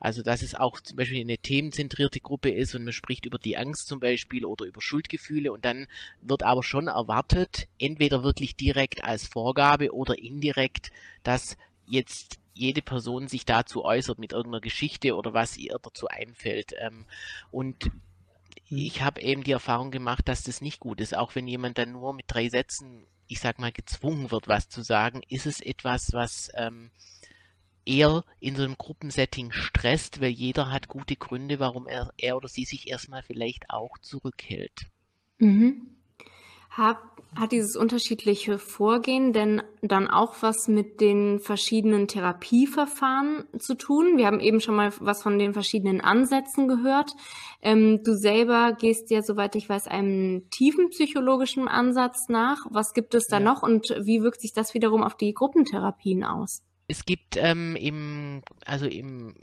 [0.00, 3.56] Also dass es auch zum Beispiel eine themenzentrierte Gruppe ist und man spricht über die
[3.56, 5.86] Angst zum Beispiel oder über Schuldgefühle und dann
[6.20, 10.90] wird aber schon erwartet, entweder wirklich direkt als Vorgabe oder indirekt,
[11.22, 16.72] dass jetzt jede Person sich dazu äußert mit irgendeiner Geschichte oder was ihr dazu einfällt.
[16.80, 17.04] Ähm,
[17.50, 17.90] und
[18.68, 21.16] ich habe eben die Erfahrung gemacht, dass das nicht gut ist.
[21.16, 24.82] Auch wenn jemand dann nur mit drei Sätzen ich sag mal, gezwungen wird, was zu
[24.82, 26.90] sagen, ist es etwas, was ähm,
[27.84, 32.48] eher in so einem Gruppensetting stresst, weil jeder hat gute Gründe, warum er, er oder
[32.48, 34.86] sie sich erstmal vielleicht auch zurückhält.
[35.38, 35.96] Mhm.
[36.70, 36.98] Hat,
[37.36, 44.16] hat dieses unterschiedliche Vorgehen denn dann auch was mit den verschiedenen Therapieverfahren zu tun?
[44.16, 47.12] Wir haben eben schon mal was von den verschiedenen Ansätzen gehört.
[47.62, 52.66] Ähm, du selber gehst ja, soweit ich weiß, einem tiefen psychologischen Ansatz nach.
[52.70, 53.44] Was gibt es da ja.
[53.44, 56.62] noch und wie wirkt sich das wiederum auf die Gruppentherapien aus?
[56.86, 59.34] Es gibt ähm, im, also im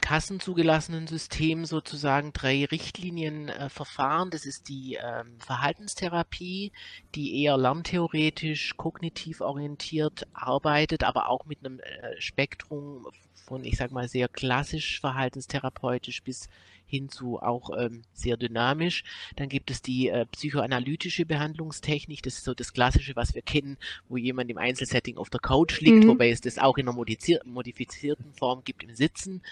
[0.00, 4.28] kassenzugelassenen System sozusagen drei Richtlinienverfahren.
[4.28, 6.72] Äh, das ist die ähm, Verhaltenstherapie,
[7.14, 13.90] die eher lerntheoretisch, kognitiv orientiert arbeitet, aber auch mit einem äh, Spektrum von, ich sag
[13.90, 16.48] mal, sehr klassisch verhaltenstherapeutisch bis
[16.90, 19.04] hin zu auch ähm, sehr dynamisch.
[19.36, 23.78] Dann gibt es die äh, psychoanalytische Behandlungstechnik, das ist so das Klassische, was wir kennen,
[24.08, 26.08] wo jemand im Einzelsetting auf der Couch liegt, mhm.
[26.08, 29.42] wobei es das auch in einer modifizierten Form gibt im Sitzen.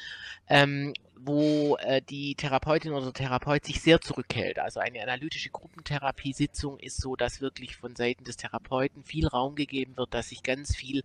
[0.48, 4.58] Ähm, wo äh, die Therapeutin oder der Therapeut sich sehr zurückhält.
[4.58, 9.96] Also eine analytische Gruppentherapiesitzung ist so, dass wirklich von Seiten des Therapeuten viel Raum gegeben
[9.96, 11.02] wird, dass sich ganz viel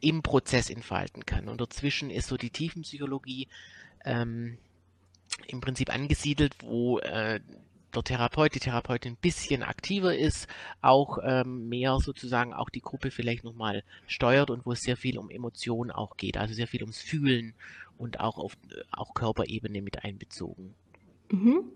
[0.00, 1.48] im Prozess entfalten kann.
[1.48, 3.48] Und dazwischen ist so die Tiefenpsychologie
[4.04, 4.58] ähm,
[5.46, 7.40] im Prinzip angesiedelt, wo äh,
[7.94, 10.48] der Therapeut, die Therapeutin ein bisschen aktiver ist,
[10.80, 15.18] auch ähm, mehr sozusagen auch die Gruppe vielleicht nochmal steuert und wo es sehr viel
[15.18, 17.54] um Emotionen auch geht, also sehr viel ums Fühlen
[17.96, 18.56] und auch auf
[18.90, 20.74] auch Körperebene mit einbezogen.
[21.30, 21.70] Mhm.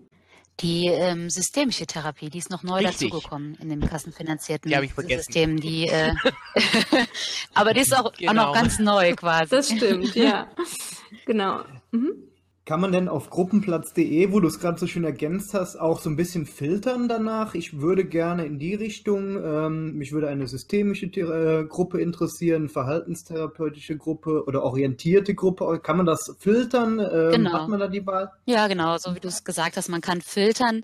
[0.59, 3.11] Die ähm, systemische Therapie, die ist noch neu Richtig.
[3.11, 5.61] dazugekommen in dem kassenfinanzierten die System.
[5.61, 6.13] Die, äh,
[7.53, 8.31] aber die ist auch, genau.
[8.31, 8.53] auch noch genau.
[8.53, 9.51] ganz neu quasi.
[9.51, 10.49] Das stimmt, ja.
[11.25, 11.63] genau.
[11.91, 12.28] Mhm.
[12.69, 16.07] Kann man denn auf gruppenplatz.de, wo du es gerade so schön ergänzt hast, auch so
[16.07, 17.55] ein bisschen filtern danach?
[17.55, 23.97] Ich würde gerne in die Richtung, ähm, mich würde eine systemische äh, Gruppe interessieren, verhaltenstherapeutische
[23.97, 25.79] Gruppe oder orientierte Gruppe.
[25.81, 26.99] Kann man das filtern?
[26.99, 27.53] Ähm, genau.
[27.53, 28.31] Hat man da die Wahl?
[28.45, 30.83] Ja, genau, so wie du es gesagt hast, man kann filtern.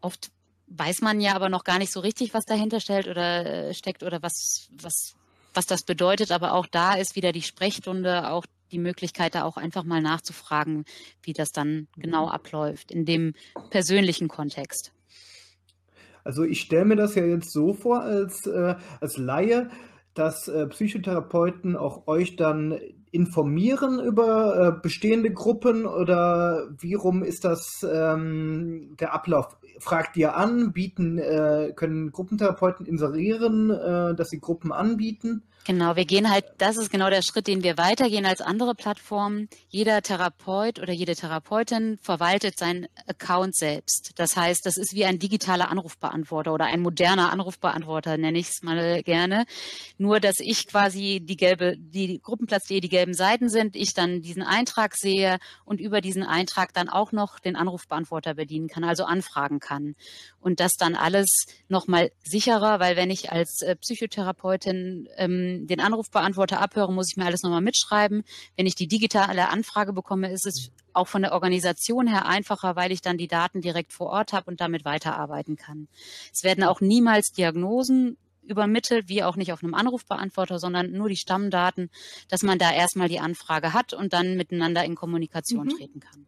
[0.00, 0.32] Oft
[0.66, 4.02] weiß man ja aber noch gar nicht so richtig, was dahinter stellt oder äh, steckt
[4.02, 5.14] oder was, was,
[5.54, 6.32] was das bedeutet.
[6.32, 10.84] Aber auch da ist wieder die Sprechstunde, auch die Möglichkeit, da auch einfach mal nachzufragen,
[11.22, 13.34] wie das dann genau abläuft in dem
[13.70, 14.92] persönlichen Kontext.
[16.24, 19.70] Also ich stelle mir das ja jetzt so vor als, äh, als Laie,
[20.14, 22.78] dass äh, Psychotherapeuten auch euch dann
[23.12, 29.56] informieren über äh, bestehende Gruppen oder wie rum ist das ähm, der Ablauf?
[29.78, 35.42] Fragt ihr an, bieten, äh, können Gruppentherapeuten inserieren, äh, dass sie Gruppen anbieten?
[35.66, 39.48] Genau, wir gehen halt, das ist genau der Schritt, den wir weitergehen als andere Plattformen.
[39.68, 44.12] Jeder Therapeut oder jede Therapeutin verwaltet seinen Account selbst.
[44.16, 48.62] Das heißt, das ist wie ein digitaler Anrufbeantworter oder ein moderner Anrufbeantworter, nenne ich es
[48.62, 49.44] mal gerne.
[49.98, 54.42] Nur, dass ich quasi die gelbe, die Gruppenplatz.de die gelben Seiten sind, ich dann diesen
[54.42, 59.60] Eintrag sehe und über diesen Eintrag dann auch noch den Anrufbeantworter bedienen kann, also anfragen
[59.60, 59.94] kann.
[60.40, 66.60] Und das dann alles nochmal sicherer, weil wenn ich als äh, Psychotherapeutin ähm, den Anrufbeantworter
[66.60, 68.22] abhöre, muss ich mir alles nochmal mitschreiben.
[68.56, 72.92] Wenn ich die digitale Anfrage bekomme, ist es auch von der Organisation her einfacher, weil
[72.92, 75.88] ich dann die Daten direkt vor Ort habe und damit weiterarbeiten kann.
[76.32, 81.16] Es werden auch niemals Diagnosen übermittelt, wie auch nicht auf einem Anrufbeantworter, sondern nur die
[81.16, 81.90] Stammdaten,
[82.28, 85.70] dass man da erstmal die Anfrage hat und dann miteinander in Kommunikation mhm.
[85.70, 86.26] treten kann.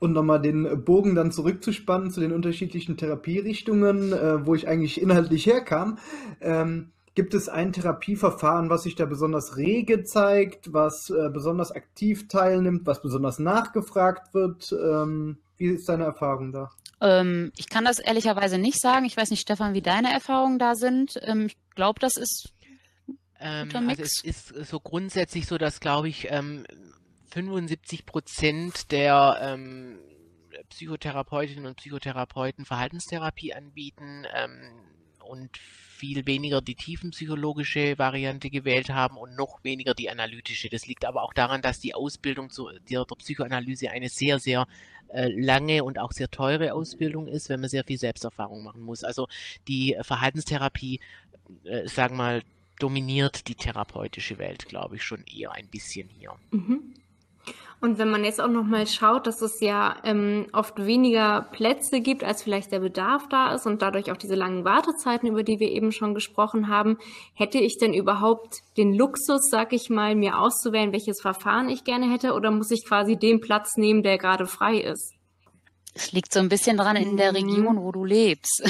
[0.00, 5.46] Und nochmal den Bogen dann zurückzuspannen zu den unterschiedlichen Therapierichtungen, äh, wo ich eigentlich inhaltlich
[5.46, 5.98] herkam.
[6.40, 12.26] Ähm, Gibt es ein Therapieverfahren, was sich da besonders rege zeigt, was äh, besonders aktiv
[12.26, 14.72] teilnimmt, was besonders nachgefragt wird?
[14.72, 16.70] Ähm, wie ist deine Erfahrung da?
[17.00, 19.04] Ähm, ich kann das ehrlicherweise nicht sagen.
[19.04, 21.20] Ich weiß nicht, Stefan, wie deine Erfahrungen da sind.
[21.22, 22.52] Ähm, ich glaube, das ist.
[23.38, 26.28] Ähm, also es ist so grundsätzlich so, dass, glaube ich,
[27.30, 29.98] 75 ähm, Prozent der ähm,
[30.70, 34.26] Psychotherapeutinnen und Psychotherapeuten Verhaltenstherapie anbieten
[35.24, 40.68] und viel weniger die tiefenpsychologische Variante gewählt haben und noch weniger die analytische.
[40.68, 44.66] Das liegt aber auch daran, dass die Ausbildung zu der, der Psychoanalyse eine sehr, sehr
[45.08, 49.04] äh, lange und auch sehr teure Ausbildung ist, wenn man sehr viel Selbsterfahrung machen muss.
[49.04, 49.28] Also
[49.68, 51.00] die Verhaltenstherapie,
[51.64, 52.42] äh, sagen wir mal,
[52.78, 56.34] dominiert die therapeutische Welt, glaube ich, schon eher ein bisschen hier.
[56.50, 56.94] Mhm.
[57.84, 62.00] Und wenn man jetzt auch noch mal schaut, dass es ja ähm, oft weniger Plätze
[62.00, 65.60] gibt, als vielleicht der Bedarf da ist und dadurch auch diese langen Wartezeiten, über die
[65.60, 66.96] wir eben schon gesprochen haben,
[67.34, 72.10] hätte ich denn überhaupt den Luxus, sag ich mal, mir auszuwählen, welches Verfahren ich gerne
[72.10, 75.12] hätte, oder muss ich quasi den Platz nehmen, der gerade frei ist?
[75.92, 77.36] Es liegt so ein bisschen dran in der mhm.
[77.36, 78.62] Region, wo du lebst.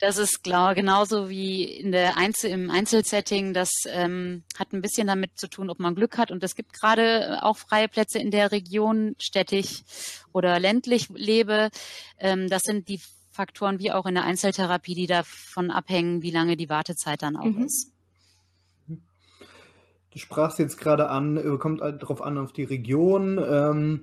[0.00, 3.52] Das ist klar, genauso wie in der Einzel im Einzelsetting.
[3.52, 6.30] Das ähm, hat ein bisschen damit zu tun, ob man Glück hat.
[6.30, 9.82] Und es gibt gerade auch freie Plätze in der Region, städtisch
[10.32, 11.68] oder ländlich lebe.
[12.18, 16.56] Ähm, das sind die Faktoren wie auch in der Einzeltherapie, die davon abhängen, wie lange
[16.56, 17.66] die Wartezeit dann auch mhm.
[17.66, 17.92] ist.
[18.88, 23.38] Du sprachst jetzt gerade an, äh, kommt halt darauf an, auf die Region.
[23.38, 24.02] Ähm,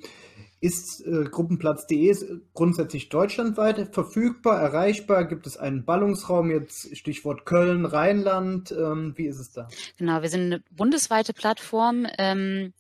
[0.60, 5.26] ist äh, Gruppenplatz.de grundsätzlich deutschlandweit verfügbar, erreichbar?
[5.26, 8.72] Gibt es einen Ballungsraum, jetzt Stichwort Köln, Rheinland?
[8.72, 9.68] Ähm, wie ist es da?
[9.98, 12.08] Genau, wir sind eine bundesweite Plattform.
[12.18, 12.74] Ähm,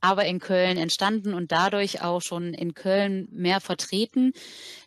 [0.00, 4.32] aber in Köln entstanden und dadurch auch schon in Köln mehr vertreten.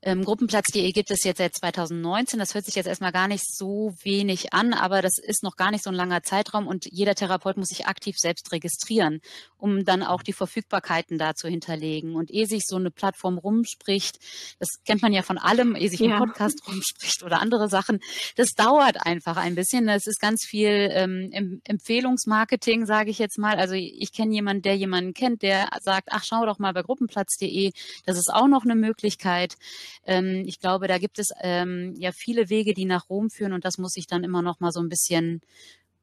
[0.01, 2.39] Ähm, Gruppenplatz.de gibt es jetzt seit 2019.
[2.39, 5.71] Das hört sich jetzt erstmal gar nicht so wenig an, aber das ist noch gar
[5.71, 9.21] nicht so ein langer Zeitraum und jeder Therapeut muss sich aktiv selbst registrieren,
[9.57, 12.15] um dann auch die Verfügbarkeiten da zu hinterlegen.
[12.15, 14.19] Und ehe sich so eine Plattform rumspricht,
[14.59, 16.19] das kennt man ja von allem, ehe sich ein ja.
[16.19, 17.99] Podcast rumspricht oder andere Sachen,
[18.35, 19.87] das dauert einfach ein bisschen.
[19.87, 23.57] Das ist ganz viel ähm, Empfehlungsmarketing, sage ich jetzt mal.
[23.57, 27.71] Also ich kenne jemanden, der jemanden kennt, der sagt, ach, schau doch mal bei gruppenplatz.de,
[28.05, 29.55] das ist auch noch eine Möglichkeit.
[30.05, 33.65] Ähm, ich glaube, da gibt es ähm, ja viele Wege, die nach Rom führen und
[33.65, 35.41] das muss ich dann immer noch mal so ein bisschen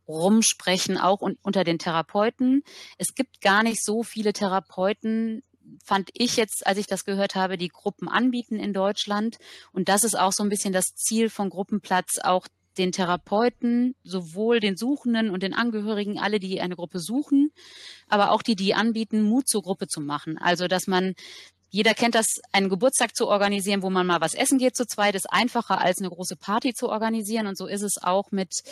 [0.08, 2.62] rumsprechen, auch un unter den Therapeuten.
[2.98, 5.42] Es gibt gar nicht so viele Therapeuten,
[5.84, 9.38] fand ich jetzt, als ich das gehört habe, die Gruppen anbieten in Deutschland.
[9.72, 12.48] Und das ist auch so ein bisschen das Ziel von Gruppenplatz, auch
[12.80, 17.52] den Therapeuten, sowohl den Suchenden und den Angehörigen, alle, die eine Gruppe suchen,
[18.08, 20.38] aber auch die, die anbieten, Mut zur Gruppe zu machen.
[20.38, 21.14] Also, dass man
[21.72, 25.14] jeder kennt das, einen Geburtstag zu organisieren, wo man mal was essen geht zu zweit,
[25.14, 27.46] ist einfacher als eine große Party zu organisieren.
[27.46, 28.64] Und so ist es auch mit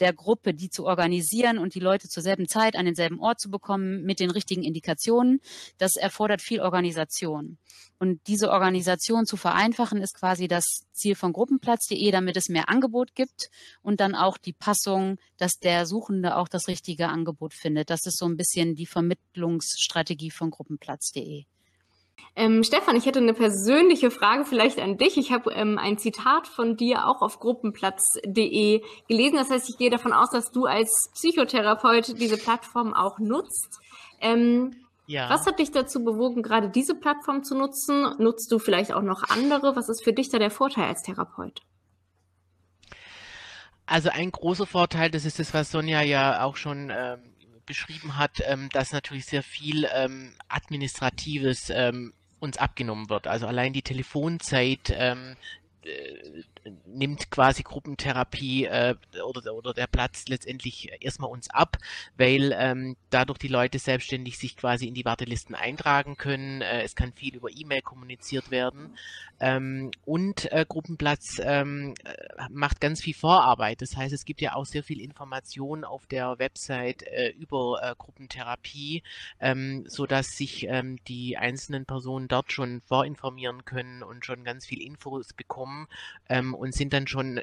[0.00, 3.50] der Gruppe, die zu organisieren und die Leute zur selben Zeit an denselben Ort zu
[3.50, 5.40] bekommen mit den richtigen Indikationen.
[5.76, 7.58] Das erfordert viel Organisation.
[7.98, 13.14] Und diese Organisation zu vereinfachen, ist quasi das Ziel von Gruppenplatz.de, damit es mehr Angebot
[13.14, 13.50] gibt
[13.82, 17.90] und dann auch die Passung, dass der Suchende auch das richtige Angebot findet.
[17.90, 21.44] Das ist so ein bisschen die Vermittlungsstrategie von Gruppenplatz.de.
[22.38, 25.16] Ähm, Stefan, ich hätte eine persönliche Frage vielleicht an dich.
[25.16, 29.36] Ich habe ähm, ein Zitat von dir auch auf gruppenplatz.de gelesen.
[29.36, 33.80] Das heißt, ich gehe davon aus, dass du als Psychotherapeut diese Plattform auch nutzt.
[34.20, 35.30] Ähm, ja.
[35.30, 38.14] Was hat dich dazu bewogen, gerade diese Plattform zu nutzen?
[38.18, 39.74] Nutzt du vielleicht auch noch andere?
[39.74, 41.62] Was ist für dich da der Vorteil als Therapeut?
[43.86, 47.20] Also ein großer Vorteil, das ist das, was Sonja ja auch schon ähm,
[47.64, 52.12] beschrieben hat, ähm, dass natürlich sehr viel ähm, Administratives ähm,
[52.46, 53.26] uns abgenommen wird.
[53.26, 55.36] Also allein die Telefonzeit ähm,
[55.82, 56.42] äh,
[56.86, 61.76] nimmt quasi Gruppentherapie äh, oder, oder der Platz letztendlich erstmal uns ab,
[62.16, 66.62] weil ähm, dadurch die Leute selbstständig sich quasi in die Wartelisten eintragen können.
[66.62, 68.96] Äh, es kann viel über E-Mail kommuniziert werden.
[69.38, 72.14] Ähm, und äh, Gruppenplatz ähm, äh,
[72.50, 73.82] macht ganz viel Vorarbeit.
[73.82, 77.94] Das heißt, es gibt ja auch sehr viel Information auf der Website äh, über äh,
[77.98, 79.02] Gruppentherapie,
[79.40, 84.64] ähm, so dass sich ähm, die einzelnen Personen dort schon vorinformieren können und schon ganz
[84.64, 85.86] viel Infos bekommen
[86.28, 87.40] ähm, und sind dann schon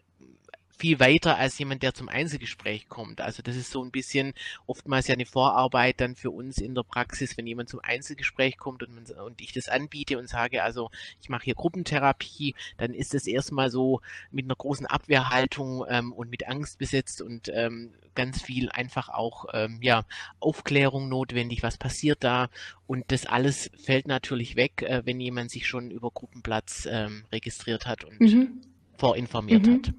[0.77, 3.21] viel weiter als jemand, der zum Einzelgespräch kommt.
[3.21, 4.33] Also das ist so ein bisschen
[4.65, 8.83] oftmals ja eine Vorarbeit dann für uns in der Praxis, wenn jemand zum Einzelgespräch kommt
[8.83, 10.89] und, man, und ich das anbiete und sage, also
[11.21, 16.29] ich mache hier Gruppentherapie, dann ist das erstmal so mit einer großen Abwehrhaltung ähm, und
[16.29, 20.03] mit Angst besetzt und ähm, ganz viel einfach auch ähm, ja
[20.39, 22.49] Aufklärung notwendig, was passiert da
[22.87, 27.85] und das alles fällt natürlich weg, äh, wenn jemand sich schon über Gruppenplatz ähm, registriert
[27.85, 28.61] hat und mhm.
[29.03, 29.73] Vorinformiert mhm.
[29.73, 29.93] hat.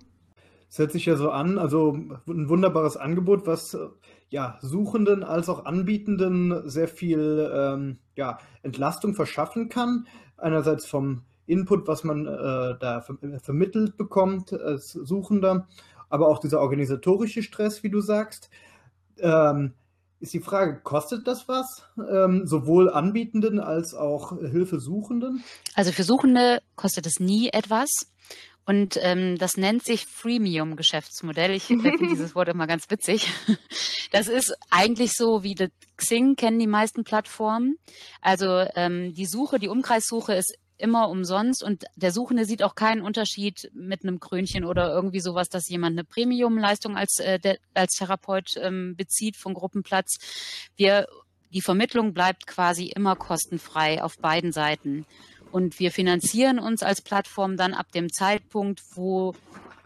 [0.71, 3.77] Es hört sich ja so an, also ein wunderbares Angebot, was
[4.31, 10.07] ja Suchenden als auch Anbietenden sehr viel ähm, ja, Entlastung verschaffen kann.
[10.39, 15.69] Einerseits vom Input, was man äh, da ver vermittelt bekommt als Suchender,
[16.09, 18.49] aber auch dieser organisatorische Stress, wie du sagst.
[19.19, 19.75] Ähm,
[20.19, 21.83] ist die Frage, kostet das was?
[21.99, 25.45] Ähm, sowohl Anbietenden als auch Hilfesuchenden?
[25.75, 28.14] Also für Suchende kostet es nie etwas.
[28.67, 31.51] Und ähm, das nennt sich Freemium-Geschäftsmodell.
[31.51, 33.29] Ich finde dieses Wort immer ganz witzig.
[34.13, 37.79] Das ist eigentlich so wie das Xing kennen die meisten Plattformen.
[38.21, 43.03] Also ähm, die Suche, die Umkreissuche ist immer umsonst und der Suchende sieht auch keinen
[43.03, 47.95] Unterschied mit einem Krönchen oder irgendwie sowas, dass jemand eine Premium-Leistung als, äh, der, als
[47.95, 50.19] Therapeut ähm, bezieht von Gruppenplatz.
[50.77, 51.07] Wir,
[51.53, 55.07] die Vermittlung bleibt quasi immer kostenfrei auf beiden Seiten.
[55.55, 59.37] Und wir finanzieren uns als Plattform dann ab dem Zeitpunkt, wo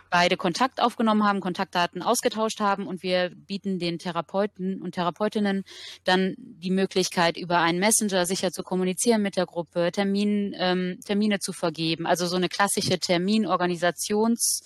[0.09, 5.65] beide Kontakt aufgenommen haben, Kontaktdaten ausgetauscht haben und wir bieten den Therapeuten und Therapeutinnen
[6.05, 11.39] dann die Möglichkeit, über einen Messenger sicher zu kommunizieren mit der Gruppe, Termin, ähm, Termine
[11.39, 12.07] zu vergeben.
[12.07, 14.63] Also so eine klassische Terminorganisations-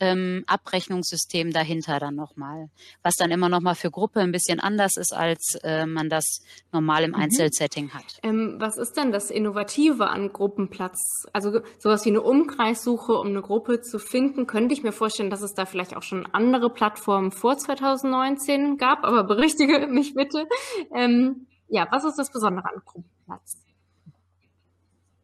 [0.00, 2.70] ähm, Abrechnungssystem dahinter dann nochmal,
[3.02, 7.04] was dann immer nochmal für Gruppe ein bisschen anders ist, als äh, man das normal
[7.04, 7.16] im mhm.
[7.16, 8.18] Einzelsetting hat.
[8.22, 11.26] Ähm, was ist denn das Innovative an Gruppenplatz?
[11.32, 15.42] Also sowas wie eine Umkreissuche, um eine Gruppe zu finden, könnte ich mir vorstellen, dass
[15.42, 20.46] es da vielleicht auch schon andere Plattformen vor 2019 gab, aber berichtige mich bitte.
[20.94, 23.56] Ähm, ja, was ist das Besondere an Gruppenplatz?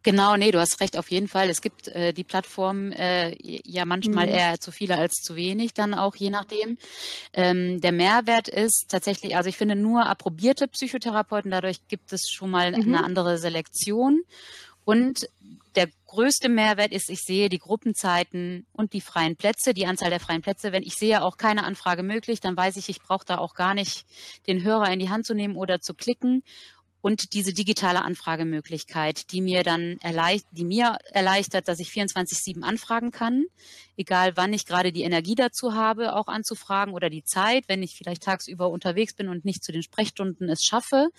[0.06, 1.50] Genau, nee, du hast recht, auf jeden Fall.
[1.50, 4.34] Es gibt äh, die Plattform äh, ja manchmal mhm.
[4.34, 6.78] eher zu viele als zu wenig, dann auch je nachdem.
[7.32, 12.52] Ähm, der Mehrwert ist tatsächlich, also ich finde nur approbierte Psychotherapeuten, dadurch gibt es schon
[12.52, 12.82] mal mhm.
[12.82, 14.22] eine andere Selektion.
[14.84, 15.28] Und
[15.74, 20.20] der größte Mehrwert ist, ich sehe die Gruppenzeiten und die freien Plätze, die Anzahl der
[20.20, 20.70] freien Plätze.
[20.70, 23.74] Wenn ich sehe auch keine Anfrage möglich, dann weiß ich, ich brauche da auch gar
[23.74, 24.06] nicht
[24.46, 26.44] den Hörer in die Hand zu nehmen oder zu klicken
[27.06, 33.12] und diese digitale Anfragemöglichkeit, die mir dann erleicht, die mir erleichtert, dass ich 24/7 anfragen
[33.12, 33.44] kann,
[33.96, 37.94] egal wann ich gerade die Energie dazu habe, auch anzufragen oder die Zeit, wenn ich
[37.94, 41.10] vielleicht tagsüber unterwegs bin und nicht zu den Sprechstunden es schaffe,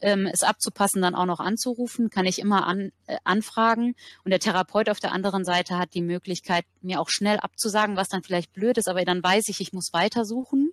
[0.00, 3.96] ähm, es abzupassen, dann auch noch anzurufen, kann ich immer an, äh, anfragen.
[4.22, 8.06] Und der Therapeut auf der anderen Seite hat die Möglichkeit, mir auch schnell abzusagen, was
[8.06, 10.70] dann vielleicht blöd ist, aber dann weiß ich, ich muss weitersuchen.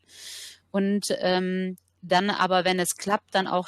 [0.69, 3.67] Und ähm, dann aber, wenn es klappt, dann auch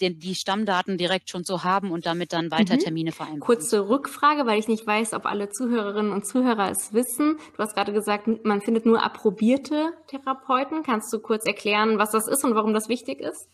[0.00, 2.80] den, die Stammdaten direkt schon so haben und damit dann weiter mhm.
[2.80, 3.40] Termine vereinbaren.
[3.40, 7.38] Kurze Rückfrage, weil ich nicht weiß, ob alle Zuhörerinnen und Zuhörer es wissen.
[7.56, 10.82] Du hast gerade gesagt, man findet nur approbierte Therapeuten.
[10.82, 13.48] Kannst du kurz erklären, was das ist und warum das wichtig ist?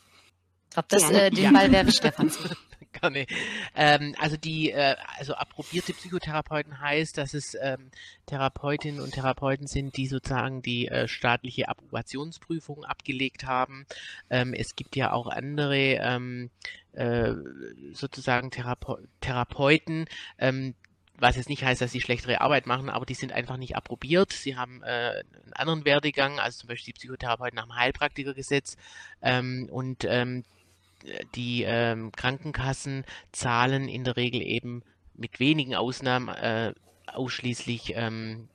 [0.68, 1.52] Ich glaube, das äh, den ja.
[1.52, 2.30] Ball wäre Stefan.
[3.00, 3.26] Gerne.
[3.74, 7.90] Ähm, also die, äh, also approbierte Psychotherapeuten heißt, dass es ähm,
[8.26, 13.86] Therapeutinnen und Therapeuten sind, die sozusagen die äh, staatliche Approbationsprüfung abgelegt haben.
[14.30, 16.50] Ähm, es gibt ja auch andere ähm,
[16.92, 17.32] äh,
[17.92, 20.06] sozusagen Therape Therapeuten,
[20.38, 20.74] ähm,
[21.16, 24.32] was jetzt nicht heißt, dass sie schlechtere Arbeit machen, aber die sind einfach nicht approbiert.
[24.32, 28.76] Sie haben äh, einen anderen Werdegang, also zum Beispiel die Psychotherapeuten nach dem Heilpraktikergesetz.
[29.22, 30.44] Ähm, und ähm,
[31.34, 34.82] die ähm, Krankenkassen zahlen in der Regel eben
[35.14, 36.74] mit wenigen Ausnahmen äh,
[37.06, 38.48] ausschließlich ähm,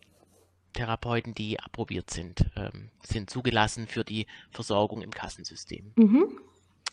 [0.74, 5.92] Therapeuten, die approbiert sind, ähm, sind zugelassen für die Versorgung im Kassensystem.
[5.96, 6.40] Mhm.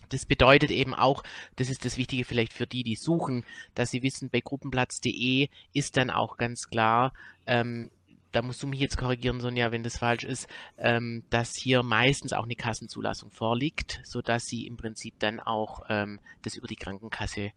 [0.09, 1.25] Das bedeutet eben auch,
[1.57, 3.45] das ist das Wichtige vielleicht für die, die suchen,
[3.75, 7.13] dass sie wissen, bei gruppenplatz.de ist dann auch ganz klar,
[7.47, 7.91] ähm,
[8.37, 12.35] da musst du mich jetzt korrigieren, Sonja, wenn das falsch ist, ähm, dass hier meistens
[12.35, 17.53] auch eine Kassenzulassung vorliegt, sodass sie im Prinzip dann auch ähm, das über die Krankenkasse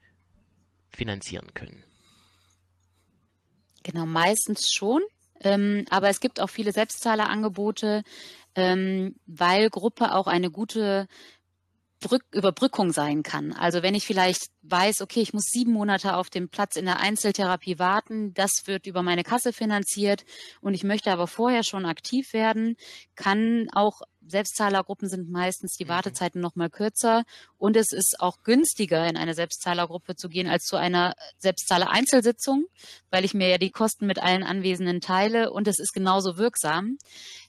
[0.90, 1.84] finanzieren können.
[3.84, 5.02] Genau, meistens schon.
[5.42, 8.04] Ähm, aber es gibt auch viele Selbstzahlerangebote,
[8.56, 11.08] ähm, weil Gruppe auch eine gute
[12.00, 13.52] Brück Überbrückung sein kann.
[13.54, 17.00] Also wenn ich vielleicht weiß, okay, ich muss sieben Monate auf dem Platz in der
[17.00, 20.24] Einzeltherapie warten, das wird über meine Kasse finanziert
[20.62, 22.78] und ich möchte aber vorher schon aktiv werden,
[23.16, 25.90] kann auch Selbstzahlergruppen sind meistens die mhm.
[25.90, 27.24] Wartezeiten noch mal kürzer
[27.58, 32.66] und es ist auch günstiger, in eine Selbstzahlergruppe zu gehen als zu einer Selbstzahler-Einzelsitzung,
[33.10, 36.98] weil ich mir ja die Kosten mit allen Anwesenden teile und es ist genauso wirksam,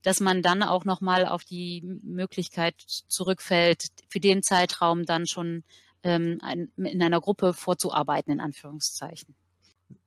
[0.03, 2.74] dass man dann auch noch mal auf die Möglichkeit
[3.09, 5.64] zurückfällt, für den Zeitraum dann schon
[6.03, 6.41] ähm,
[6.76, 9.35] in einer Gruppe vorzuarbeiten, in Anführungszeichen.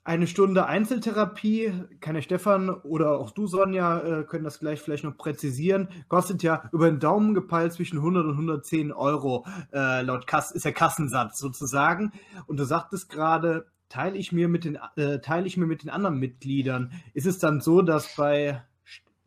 [0.06, 1.72] Eine Stunde Einzeltherapie,
[2.02, 6.44] kann der Stefan oder auch du, Sonja, äh, können das gleich vielleicht noch präzisieren, kostet
[6.44, 10.74] ja über den Daumen gepeilt zwischen 100 und 110 Euro, äh, laut Kass ist der
[10.74, 12.12] Kassensatz sozusagen.
[12.48, 15.90] Und du sagtest gerade, teile ich mir mit den, äh, teile ich mir mit den
[15.90, 16.92] anderen Mitgliedern.
[17.14, 18.62] Ist es dann so, dass bei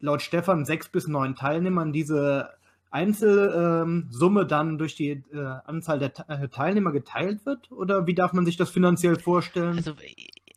[0.01, 2.51] laut Stefan sechs bis neun Teilnehmern diese
[2.91, 6.13] Einzelsumme ähm, dann durch die äh, Anzahl der
[6.51, 7.71] Teilnehmer geteilt wird?
[7.71, 9.77] Oder wie darf man sich das finanziell vorstellen?
[9.77, 9.95] Also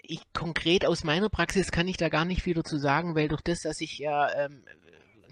[0.09, 3.41] ich konkret aus meiner Praxis kann ich da gar nicht viel dazu sagen, weil durch
[3.41, 4.63] das, dass ich ja ähm,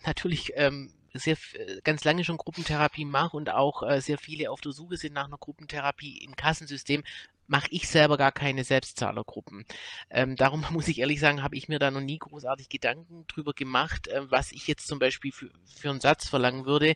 [0.05, 1.37] natürlich ähm, sehr
[1.83, 5.25] ganz lange schon Gruppentherapie mache und auch äh, sehr viele auf der Suche sind nach
[5.25, 7.03] einer Gruppentherapie im Kassensystem,
[7.47, 9.65] mache ich selber gar keine Selbstzahlergruppen.
[10.11, 13.53] Ähm, darum muss ich ehrlich sagen, habe ich mir da noch nie großartig Gedanken drüber
[13.53, 16.93] gemacht, äh, was ich jetzt zum Beispiel für, für einen Satz verlangen würde.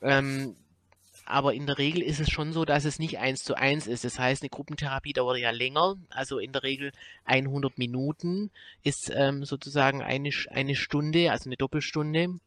[0.00, 0.56] Ähm,
[1.28, 4.04] aber in der Regel ist es schon so, dass es nicht eins zu eins ist.
[4.04, 6.92] Das heißt, eine Gruppentherapie dauert ja länger, also in der Regel
[7.24, 8.50] 100 Minuten
[8.82, 12.40] ist ähm, sozusagen eine, eine Stunde, also eine Doppelstunde.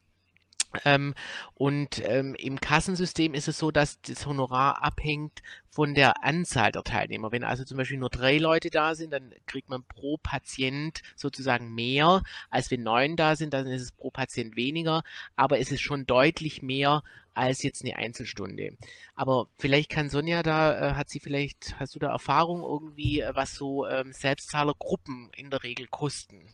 [0.85, 1.13] Ähm,
[1.53, 6.83] und ähm, im Kassensystem ist es so, dass das Honorar abhängt von der Anzahl der
[6.83, 7.31] Teilnehmer.
[7.31, 11.73] Wenn also zum Beispiel nur drei Leute da sind, dann kriegt man pro Patient sozusagen
[11.73, 15.03] mehr, als wenn neun da sind, dann ist es pro Patient weniger,
[15.35, 17.03] aber es ist schon deutlich mehr
[17.33, 18.77] als jetzt eine Einzelstunde.
[19.15, 23.31] Aber vielleicht kann Sonja da, äh, hat sie vielleicht, hast du da Erfahrung irgendwie, äh,
[23.33, 26.53] was so ähm, Selbstzahlergruppen in der Regel kosten?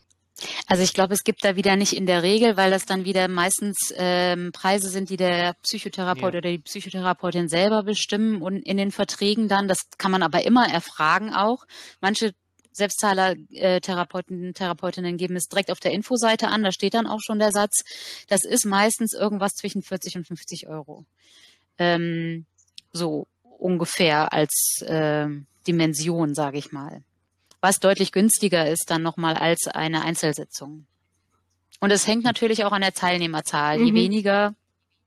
[0.68, 3.26] Also ich glaube, es gibt da wieder nicht in der Regel, weil das dann wieder
[3.26, 6.38] meistens ähm, Preise sind, die der Psychotherapeut ja.
[6.38, 10.70] oder die Psychotherapeutin selber bestimmen und in den Verträgen dann, das kann man aber immer
[10.70, 11.64] erfragen auch.
[12.02, 12.34] Manche
[12.72, 17.38] Selbstzahler-Therapeuten, äh, Therapeutinnen geben es direkt auf der Infoseite an, da steht dann auch schon
[17.38, 17.82] der Satz.
[18.28, 21.06] Das ist meistens irgendwas zwischen 40 und 50 Euro.
[21.78, 22.44] Ähm,
[22.92, 23.26] so
[23.58, 25.28] ungefähr als äh,
[25.66, 27.02] Dimension, sage ich mal
[27.60, 30.86] was deutlich günstiger ist dann nochmal als eine Einzelsitzung.
[31.80, 33.78] Und es hängt natürlich auch an der Teilnehmerzahl.
[33.78, 33.86] Mhm.
[33.86, 34.54] Je weniger,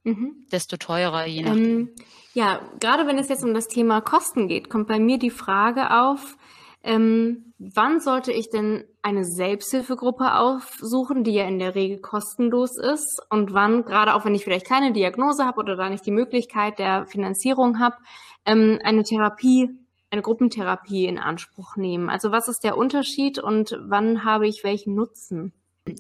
[0.04, 0.46] mhm.
[0.52, 1.56] desto teurer, je nach.
[1.56, 1.90] Ähm,
[2.34, 5.92] ja, gerade wenn es jetzt um das Thema Kosten geht, kommt bei mir die Frage
[5.92, 6.38] auf,
[6.84, 13.22] ähm, wann sollte ich denn eine Selbsthilfegruppe aufsuchen, die ja in der Regel kostenlos ist?
[13.30, 16.80] Und wann, gerade auch wenn ich vielleicht keine Diagnose habe oder da nicht die Möglichkeit
[16.80, 17.98] der Finanzierung habe,
[18.46, 19.70] ähm, eine Therapie
[20.12, 22.10] eine Gruppentherapie in Anspruch nehmen?
[22.10, 25.54] Also was ist der Unterschied und wann habe ich welchen Nutzen?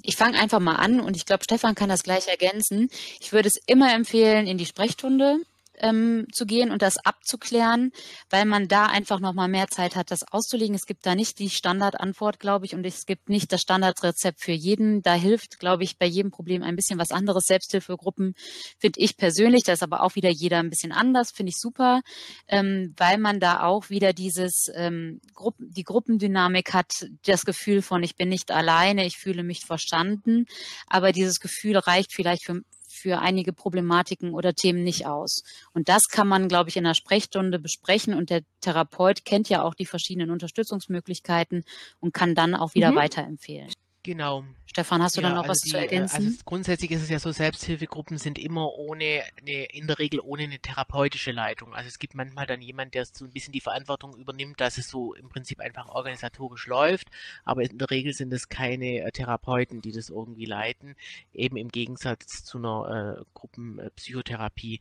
[0.04, 2.90] Ich fange einfach mal an und ich glaube, Stefan kann das gleich ergänzen.
[3.20, 5.40] Ich würde es immer empfehlen, in die Sprechstunde
[5.82, 7.92] ähm, zu gehen und das abzuklären,
[8.30, 10.76] weil man da einfach nochmal mehr Zeit hat, das auszulegen.
[10.76, 14.52] Es gibt da nicht die Standardantwort, glaube ich, und es gibt nicht das Standardrezept für
[14.52, 15.02] jeden.
[15.02, 17.46] Da hilft, glaube ich, bei jedem Problem ein bisschen was anderes.
[17.46, 18.36] Selbsthilfegruppen
[18.80, 22.02] finde ich persönlich, das ist aber auch wieder jeder ein bisschen anders, finde ich super,
[22.48, 28.04] ähm, weil man da auch wieder dieses ähm, Gruppen, die Gruppendynamik hat, das Gefühl von
[28.04, 30.46] ich bin nicht alleine, ich fühle mich verstanden,
[30.88, 32.62] aber dieses Gefühl reicht vielleicht für
[33.02, 35.44] für einige Problematiken oder Themen nicht aus.
[35.74, 39.64] Und das kann man, glaube ich, in einer Sprechstunde besprechen und der Therapeut kennt ja
[39.64, 41.64] auch die verschiedenen Unterstützungsmöglichkeiten
[42.00, 42.96] und kann dann auch wieder mhm.
[42.96, 43.72] weiterempfehlen.
[44.04, 44.44] Genau.
[44.66, 46.26] Stefan, hast du ja, dann noch also was die, zu ergänzen?
[46.26, 50.44] Also grundsätzlich ist es ja so, Selbsthilfegruppen sind immer ohne, eine, in der Regel ohne
[50.44, 51.76] eine therapeutische Leitung.
[51.76, 54.88] Also es gibt manchmal dann jemand, der so ein bisschen die Verantwortung übernimmt, dass es
[54.88, 57.10] so im Prinzip einfach organisatorisch läuft,
[57.44, 60.96] aber in der Regel sind es keine äh, Therapeuten, die das irgendwie leiten,
[61.34, 64.80] eben im Gegensatz zu einer äh, Gruppenpsychotherapie.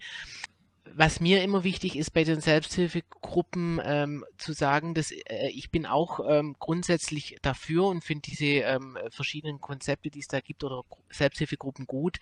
[0.94, 5.86] Was mir immer wichtig ist bei den Selbsthilfegruppen ähm, zu sagen, dass äh, ich bin
[5.86, 10.84] auch ähm, grundsätzlich dafür und finde diese ähm, verschiedenen Konzepte, die es da gibt oder
[11.10, 12.18] Selbsthilfegruppen gut.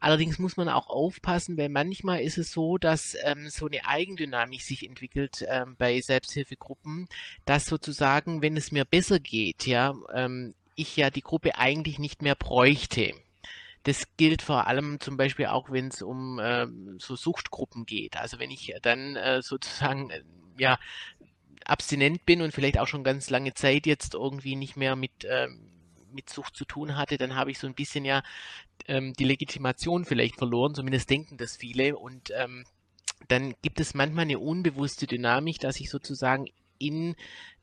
[0.00, 4.62] Allerdings muss man auch aufpassen, weil manchmal ist es so, dass ähm, so eine Eigendynamik
[4.62, 7.08] sich entwickelt ähm, bei Selbsthilfegruppen,
[7.44, 12.22] dass sozusagen, wenn es mir besser geht, ja, ähm, ich ja die Gruppe eigentlich nicht
[12.22, 13.14] mehr bräuchte.
[13.84, 16.66] Das gilt vor allem zum Beispiel auch, wenn es um äh,
[16.98, 18.16] so Suchtgruppen geht.
[18.16, 20.22] Also wenn ich dann äh, sozusagen äh,
[20.58, 20.78] ja
[21.64, 25.48] abstinent bin und vielleicht auch schon ganz lange Zeit jetzt irgendwie nicht mehr mit äh,
[26.12, 28.22] mit Sucht zu tun hatte, dann habe ich so ein bisschen ja
[28.86, 30.74] ähm, die Legitimation vielleicht verloren.
[30.74, 32.64] Zumindest denken das viele und ähm,
[33.28, 36.46] dann gibt es manchmal eine unbewusste Dynamik, dass ich sozusagen
[36.82, 37.16] in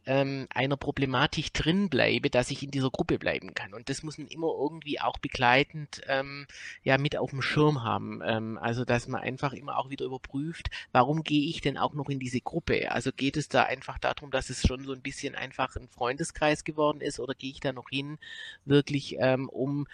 [0.06, 3.76] ähm, einer Problematik drin bleibe, dass ich in dieser Gruppe bleiben kann.
[3.76, 6.48] Und das muss man immer irgendwie auch begleitend ähm,
[6.84, 8.22] ja mit auf dem Schirm haben.
[8.26, 12.10] Ähm, also dass man einfach immer auch wieder überprüft, warum gehe ich denn auch noch
[12.10, 12.92] in diese Gruppe?
[12.92, 16.64] Also geht es da einfach darum, dass es schon so ein bisschen einfach ein Freundeskreis
[16.64, 18.18] geworden ist oder gehe ich da noch hin,
[18.66, 19.86] wirklich ähm, um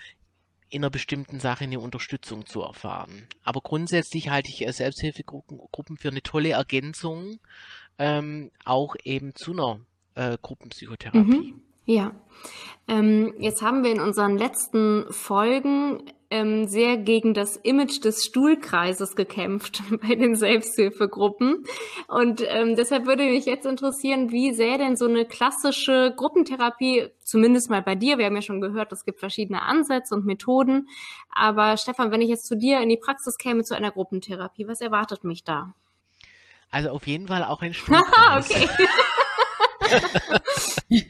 [0.70, 3.28] in einer bestimmten Sache eine Unterstützung zu erfahren.
[3.44, 7.40] Aber grundsätzlich halte ich Selbsthilfegruppen für eine tolle Ergänzung,
[7.98, 9.80] ähm, auch eben zu einer
[10.16, 11.54] äh, Gruppenpsychotherapie.
[11.54, 11.62] Mhm.
[11.88, 12.14] Ja,
[12.88, 19.16] ähm, jetzt haben wir in unseren letzten Folgen ähm, sehr gegen das Image des Stuhlkreises
[19.16, 21.66] gekämpft bei den Selbsthilfegruppen.
[22.08, 27.70] Und ähm, deshalb würde mich jetzt interessieren, wie sähe denn so eine klassische Gruppentherapie, zumindest
[27.70, 30.90] mal bei dir, wir haben ja schon gehört, es gibt verschiedene Ansätze und Methoden.
[31.30, 34.82] Aber Stefan, wenn ich jetzt zu dir in die Praxis käme zu einer Gruppentherapie, was
[34.82, 35.74] erwartet mich da?
[36.70, 38.50] Also auf jeden Fall auch ein Stuhlkreis.
[38.50, 38.70] okay.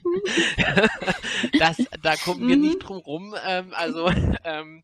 [1.60, 2.80] das, da kommen wir nicht mhm.
[2.80, 3.36] drum rum.
[3.46, 4.10] Ähm, also
[4.44, 4.84] ähm,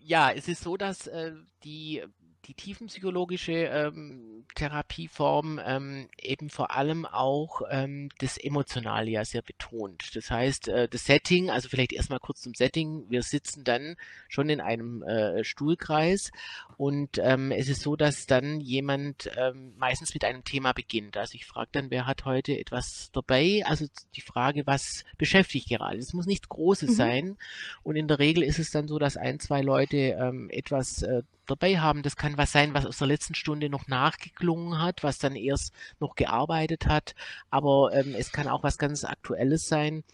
[0.00, 1.32] ja, es ist so, dass äh,
[1.64, 2.02] die
[2.46, 10.14] die tiefenpsychologische ähm, Therapieform ähm, eben vor allem auch ähm, das Emotionale ja sehr betont.
[10.14, 13.96] Das heißt, äh, das Setting, also vielleicht erstmal kurz zum Setting, wir sitzen dann
[14.28, 16.30] schon in einem äh, Stuhlkreis
[16.76, 21.16] und ähm, es ist so, dass dann jemand ähm, meistens mit einem Thema beginnt.
[21.16, 23.62] Also ich frage dann, wer hat heute etwas dabei?
[23.66, 25.98] Also die Frage, was beschäftigt gerade?
[25.98, 26.94] Es muss nichts Großes mhm.
[26.94, 27.36] sein
[27.82, 31.22] und in der Regel ist es dann so, dass ein, zwei Leute ähm, etwas äh,
[31.46, 32.02] dabei haben.
[32.02, 35.74] Das kann was sein, was aus der letzten Stunde noch nachgeklungen hat, was dann erst
[36.00, 37.14] noch gearbeitet hat.
[37.50, 40.04] Aber ähm, es kann auch was ganz Aktuelles sein.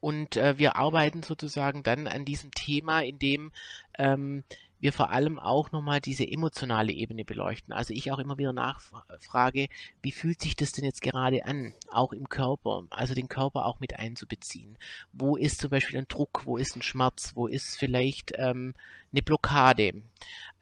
[0.00, 3.52] Und äh, wir arbeiten sozusagen dann an diesem Thema, indem
[3.98, 4.42] ähm,
[4.82, 7.72] wir vor allem auch nochmal diese emotionale Ebene beleuchten.
[7.72, 9.68] Also ich auch immer wieder nachfrage,
[10.02, 13.78] wie fühlt sich das denn jetzt gerade an, auch im Körper, also den Körper auch
[13.78, 14.76] mit einzubeziehen.
[15.12, 18.74] Wo ist zum Beispiel ein Druck, wo ist ein Schmerz, wo ist vielleicht ähm,
[19.12, 20.02] eine Blockade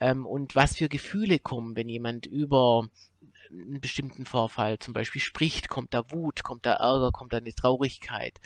[0.01, 2.89] ähm, und was für Gefühle kommen, wenn jemand über
[3.51, 7.55] einen bestimmten Vorfall zum Beispiel spricht, kommt da Wut, kommt da Ärger, kommt da eine
[7.55, 8.41] Traurigkeit.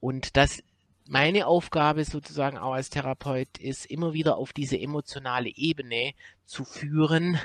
[0.00, 0.62] Und das
[1.08, 6.14] meine Aufgabe sozusagen auch als Therapeut ist, immer wieder auf diese emotionale Ebene
[6.46, 7.38] zu führen,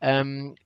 [0.00, 0.56] ähm,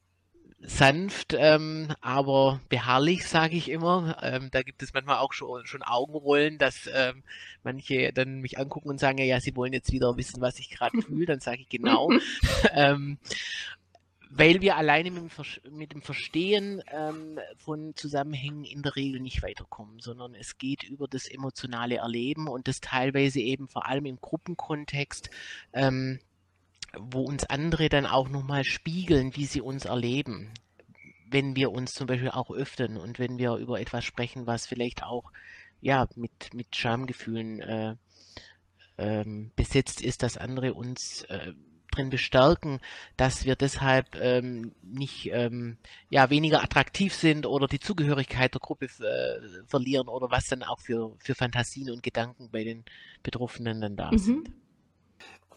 [0.61, 4.19] sanft, ähm, aber beharrlich, sage ich immer.
[4.23, 7.23] Ähm, da gibt es manchmal auch schon, schon Augenrollen, dass ähm,
[7.63, 10.71] manche dann mich angucken und sagen, ja, ja, sie wollen jetzt wieder wissen, was ich
[10.71, 11.27] gerade fühle.
[11.27, 12.11] Dann sage ich genau.
[12.73, 13.19] ähm,
[14.31, 19.43] weil wir alleine mit dem, mit dem Verstehen ähm, von Zusammenhängen in der Regel nicht
[19.43, 24.21] weiterkommen, sondern es geht über das emotionale Erleben und das teilweise eben vor allem im
[24.21, 25.31] Gruppenkontext
[25.73, 26.21] ähm,
[26.97, 30.51] wo uns andere dann auch nochmal spiegeln, wie sie uns erleben.
[31.31, 35.03] Wenn wir uns zum Beispiel auch öffnen und wenn wir über etwas sprechen, was vielleicht
[35.03, 35.31] auch
[35.81, 37.97] ja mit, mit Schamgefühlen äh,
[38.97, 41.53] ähm, besetzt ist, dass andere uns äh,
[41.91, 42.81] drin bestärken,
[43.17, 45.79] dass wir deshalb ähm, nicht ähm,
[46.11, 50.81] ja weniger attraktiv sind oder die Zugehörigkeit der Gruppe äh, verlieren oder was dann auch
[50.81, 52.85] für, für Fantasien und Gedanken bei den
[53.23, 54.19] Betroffenen dann da mhm.
[54.19, 54.51] sind.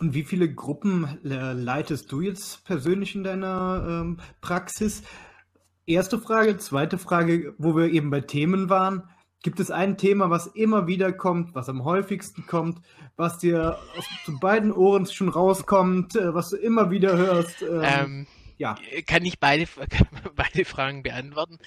[0.02, 5.04] Und wie viele Gruppen äh, leitest du jetzt persönlich in deiner ähm, Praxis?
[5.86, 6.58] Erste Frage.
[6.58, 9.04] Zweite Frage, wo wir eben bei Themen waren.
[9.43, 12.82] Gibt es ein Thema, was immer wieder kommt, was am häufigsten kommt,
[13.16, 13.78] was dir
[14.26, 17.62] zu beiden Ohren schon rauskommt, äh, was du immer wieder hörst?
[17.62, 18.28] Ähm, ähm,
[18.62, 18.76] ja.
[19.07, 19.68] Kann ich beide,
[20.36, 21.57] beide Fragen beantworten.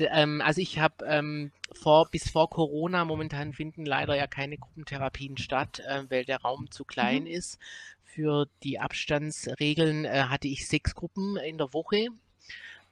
[0.00, 5.36] Ähm, also ich habe ähm, vor, bis vor Corona, momentan finden leider ja keine Gruppentherapien
[5.38, 7.28] statt, äh, weil der Raum zu klein mhm.
[7.28, 7.60] ist.
[8.04, 12.08] Für die Abstandsregeln äh, hatte ich sechs Gruppen in der Woche.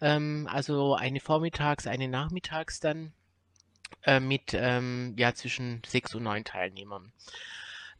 [0.01, 3.13] Ähm, also eine vormittags, eine nachmittags dann
[4.05, 7.13] äh, mit ja zwischen sechs und neun Teilnehmern.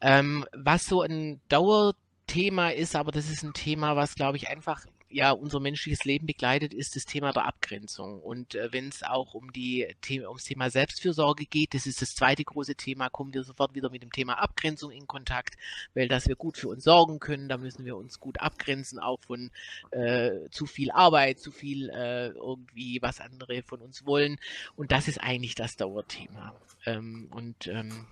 [0.01, 5.33] Was so ein Dauerthema ist, aber das ist ein Thema, was glaube ich einfach ja
[5.33, 8.21] unser menschliches Leben begleitet, ist das Thema der Abgrenzung.
[8.21, 9.87] Und äh, wenn es auch um die
[10.27, 14.03] ums Thema Selbstfürsorge geht, das ist das zweite große Thema, kommen wir sofort wieder mit
[14.03, 15.57] dem Thema Abgrenzung in Kontakt,
[15.95, 19.21] weil dass wir gut für uns sorgen können, da müssen wir uns gut abgrenzen, auch
[19.21, 19.51] von
[19.91, 24.39] äh, zu viel Arbeit, zu viel äh, irgendwie, was andere von uns wollen.
[24.77, 26.55] Und das ist eigentlich das Dauerthema.
[26.87, 28.07] Ähm, und ähm,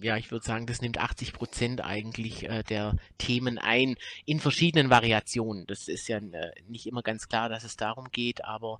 [0.00, 4.90] ja, ich würde sagen, das nimmt 80 Prozent eigentlich äh, der Themen ein, in verschiedenen
[4.90, 5.66] Variationen.
[5.66, 8.78] Das ist ja äh, nicht immer ganz klar, dass es darum geht, aber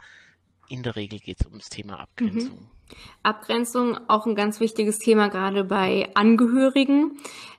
[0.69, 2.61] in der Regel geht es ums Thema Abgrenzung.
[2.61, 2.69] Mhm.
[3.23, 7.19] Abgrenzung auch ein ganz wichtiges Thema, gerade bei Angehörigen.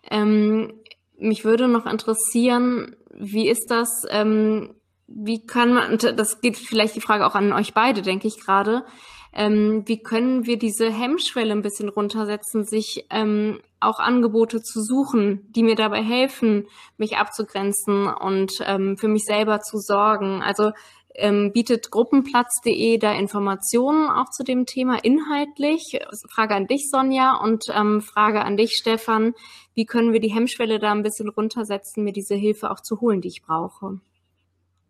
[0.09, 0.73] Ähm,
[1.17, 4.75] mich würde noch interessieren, wie ist das, ähm,
[5.07, 8.85] wie kann man, das geht vielleicht die Frage auch an euch beide, denke ich gerade,
[9.33, 15.47] ähm, wie können wir diese Hemmschwelle ein bisschen runtersetzen, sich ähm, auch Angebote zu suchen,
[15.51, 16.67] die mir dabei helfen,
[16.97, 20.41] mich abzugrenzen und ähm, für mich selber zu sorgen.
[20.41, 20.71] Also
[21.15, 25.99] ähm, bietet gruppenplatz.de da Informationen auch zu dem Thema inhaltlich.
[26.29, 29.33] Frage an dich, Sonja, und ähm, Frage an dich, Stefan.
[29.75, 33.21] Wie können wir die Hemmschwelle da ein bisschen runtersetzen, mir diese Hilfe auch zu holen,
[33.21, 33.99] die ich brauche?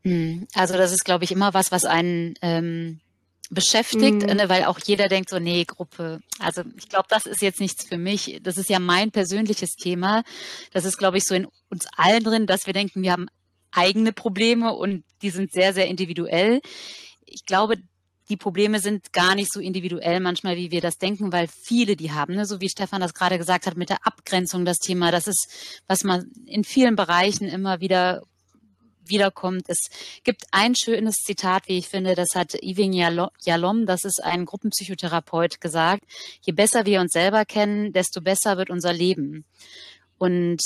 [0.04, 3.00] Hm, also das ist, glaube ich, immer was, was einen ähm,
[3.50, 4.36] beschäftigt, mhm.
[4.36, 7.88] ne, weil auch jeder denkt so, nee, Gruppe, also ich glaube, das ist jetzt nichts
[7.88, 8.39] für mich.
[8.43, 10.24] Das ist ja mein persönliches Thema.
[10.72, 13.28] Das ist, glaube ich, so in uns allen drin, dass wir denken, wir haben
[13.72, 16.62] eigene Probleme und die sind sehr, sehr individuell.
[17.26, 17.78] Ich glaube,
[18.30, 22.12] die Probleme sind gar nicht so individuell manchmal, wie wir das denken, weil viele die
[22.12, 22.45] haben, ne?
[22.45, 25.12] so wie Stefan das gerade gesagt hat, mit der Abgrenzung das Thema.
[25.12, 28.22] Das ist, was man in vielen Bereichen immer wieder
[29.06, 29.64] wiederkommt.
[29.68, 29.89] Es
[30.24, 35.62] gibt ein schönes Zitat, wie ich finde, das hat Iving Yalom, das ist ein Gruppenpsychotherapeut,
[35.62, 36.04] gesagt.
[36.41, 39.45] Je besser wir uns selber kennen, desto besser wird unser Leben.
[40.18, 40.62] Und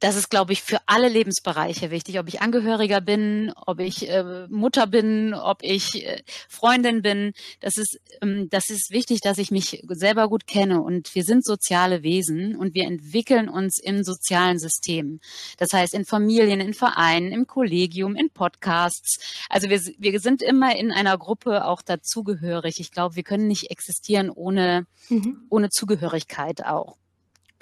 [0.00, 2.18] das ist, glaube ich, für alle Lebensbereiche wichtig.
[2.18, 7.32] Ob ich Angehöriger bin, ob ich äh, Mutter bin, ob ich äh, Freundin bin.
[7.60, 10.82] Das ist, ähm, das ist wichtig, dass ich mich selber gut kenne.
[10.82, 15.20] Und wir sind soziale Wesen und wir entwickeln uns im sozialen System.
[15.58, 19.44] Das heißt, in Familien, in Vereinen, im Kollegium, in Podcasts.
[19.48, 22.80] Also wir, wir sind immer in einer Gruppe auch dazugehörig.
[22.80, 25.46] Ich glaube, wir können nicht existieren ohne, mhm.
[25.48, 26.96] ohne Zugehörigkeit auch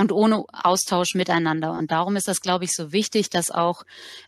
[0.02, 1.72] und ohne Austausch miteinander.
[1.72, 3.84] Und darum ist das, glaube ich, so wichtig, dass auch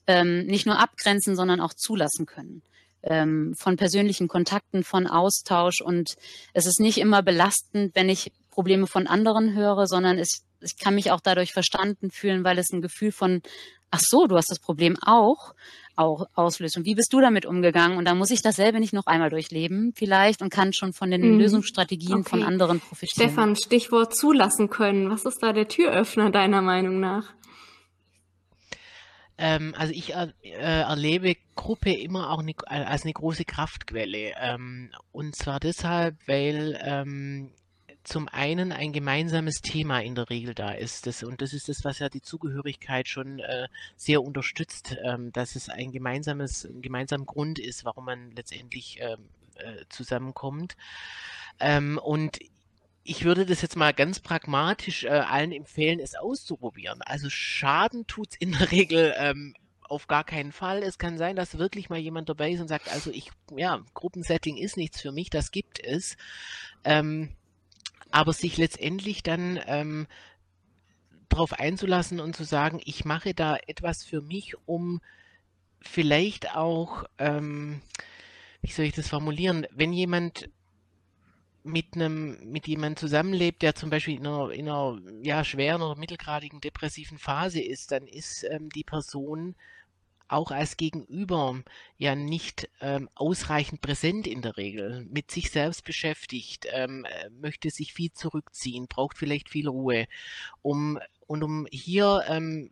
[0.07, 2.63] ähm, nicht nur abgrenzen, sondern auch zulassen können
[3.03, 5.81] ähm, von persönlichen Kontakten, von Austausch.
[5.81, 6.15] Und
[6.53, 10.95] es ist nicht immer belastend, wenn ich Probleme von anderen höre, sondern es, ich kann
[10.95, 13.43] mich auch dadurch verstanden fühlen, weil es ein Gefühl von,
[13.91, 15.55] ach so, du hast das Problem auch
[15.97, 16.77] auch auslöst.
[16.77, 17.99] Und wie bist du damit umgegangen?
[17.99, 21.33] Und da muss ich dasselbe nicht noch einmal durchleben vielleicht und kann schon von den
[21.33, 21.39] mhm.
[21.39, 22.31] Lösungsstrategien okay.
[22.31, 23.29] von anderen profitieren.
[23.31, 25.11] Stefan, Stichwort zulassen können.
[25.11, 27.33] Was ist da der Türöffner deiner Meinung nach?
[29.37, 34.33] Ähm, also ich äh, erlebe Gruppe immer auch ne, als eine große Kraftquelle.
[34.41, 37.51] Ähm, und zwar deshalb, weil ähm,
[38.05, 41.07] zum einen ein gemeinsames Thema in der Regel da ist.
[41.07, 45.57] Das, und das ist das, was ja die Zugehörigkeit schon äh, sehr unterstützt, ähm, dass
[45.57, 50.77] es ein gemeinsames, ein gemeinsamer Grund ist, warum man letztendlich ähm, äh, zusammenkommt.
[51.59, 52.39] Ähm, und
[53.05, 57.01] ich würde das jetzt mal ganz pragmatisch äh, allen empfehlen, es auszuprobieren.
[57.03, 60.83] Also Schaden tut's in der Regel ähm, auf gar keinen Fall.
[60.83, 64.57] Es kann sein, dass wirklich mal jemand dabei ist und sagt, also ich, ja, Gruppensetting
[64.57, 66.17] ist nichts für mich, das gibt es.
[66.85, 67.31] Ähm,
[68.15, 70.07] aber sich letztendlich dann ähm,
[71.29, 75.01] darauf einzulassen und zu sagen, ich mache da etwas für mich, um
[75.81, 77.83] vielleicht auch, ähm,
[78.63, 80.49] wie soll ich das formulieren, wenn jemand
[81.65, 85.99] mit einem, mit jemandem zusammenlebt, der zum Beispiel in einer, in einer ja, schweren oder
[85.99, 89.57] mittelgradigen depressiven Phase ist, dann ist ähm, die Person
[90.35, 91.63] auch als Gegenüber
[91.97, 97.71] ja nicht ähm, ausreichend präsent in der Regel, mit sich selbst beschäftigt, ähm, äh, möchte
[97.71, 100.07] sich viel zurückziehen, braucht vielleicht viel Ruhe,
[100.63, 102.71] um und um hier ähm,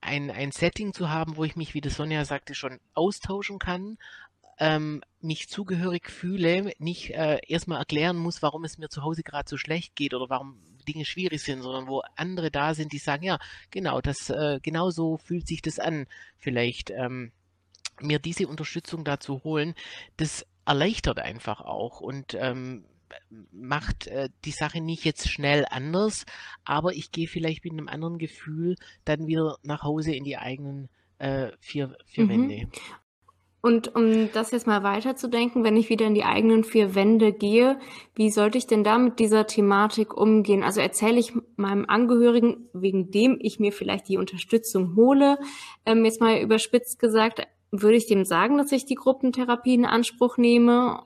[0.00, 3.98] ein, ein Setting zu haben, wo ich mich, wie das Sonja sagte, schon austauschen kann,
[4.58, 9.48] ähm, mich zugehörig fühle, nicht äh, erstmal erklären muss, warum es mir zu Hause gerade
[9.48, 10.60] so schlecht geht oder warum
[10.92, 13.38] Dinge schwierig sind, sondern wo andere da sind, die sagen, ja,
[13.70, 16.06] genau, das äh, genau so fühlt sich das an.
[16.38, 17.32] Vielleicht ähm,
[18.00, 19.74] mir diese Unterstützung dazu holen,
[20.16, 22.84] das erleichtert einfach auch und ähm,
[23.50, 26.24] macht äh, die Sache nicht jetzt schnell anders,
[26.64, 30.88] aber ich gehe vielleicht mit einem anderen Gefühl dann wieder nach Hause in die eigenen
[31.18, 32.28] äh, vier, vier mhm.
[32.28, 32.68] Wände.
[33.62, 37.78] Und um das jetzt mal weiterzudenken, wenn ich wieder in die eigenen vier Wände gehe,
[38.14, 40.62] wie sollte ich denn da mit dieser Thematik umgehen?
[40.62, 45.38] Also erzähle ich meinem Angehörigen, wegen dem ich mir vielleicht die Unterstützung hole,
[45.84, 50.38] ähm, jetzt mal überspitzt gesagt, würde ich dem sagen, dass ich die Gruppentherapie in Anspruch
[50.38, 51.02] nehme?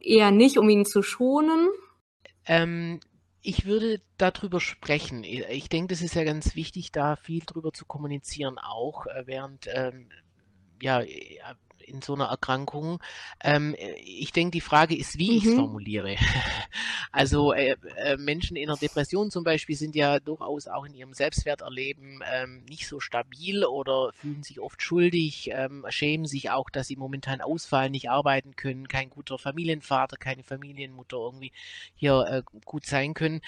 [0.00, 1.68] Eher nicht, um ihn zu schonen?
[2.46, 3.00] Ähm,
[3.40, 5.24] ich würde darüber sprechen.
[5.24, 9.68] Ich denke, das ist ja ganz wichtig, da viel drüber zu kommunizieren, auch äh, während
[9.72, 10.10] ähm,
[10.80, 11.02] ja,
[11.88, 13.00] in so einer Erkrankung.
[13.42, 15.36] Ähm, äh, ich denke, die Frage ist, wie mhm.
[15.36, 16.16] ich es formuliere.
[17.12, 21.14] also äh, äh, Menschen in einer Depression zum Beispiel sind ja durchaus auch in ihrem
[21.14, 26.88] Selbstwerterleben ähm, nicht so stabil oder fühlen sich oft schuldig, ähm, schämen sich auch, dass
[26.88, 31.52] sie momentan ausfallen, nicht arbeiten können, kein guter Familienvater, keine Familienmutter irgendwie
[31.94, 33.40] hier äh, gut sein können.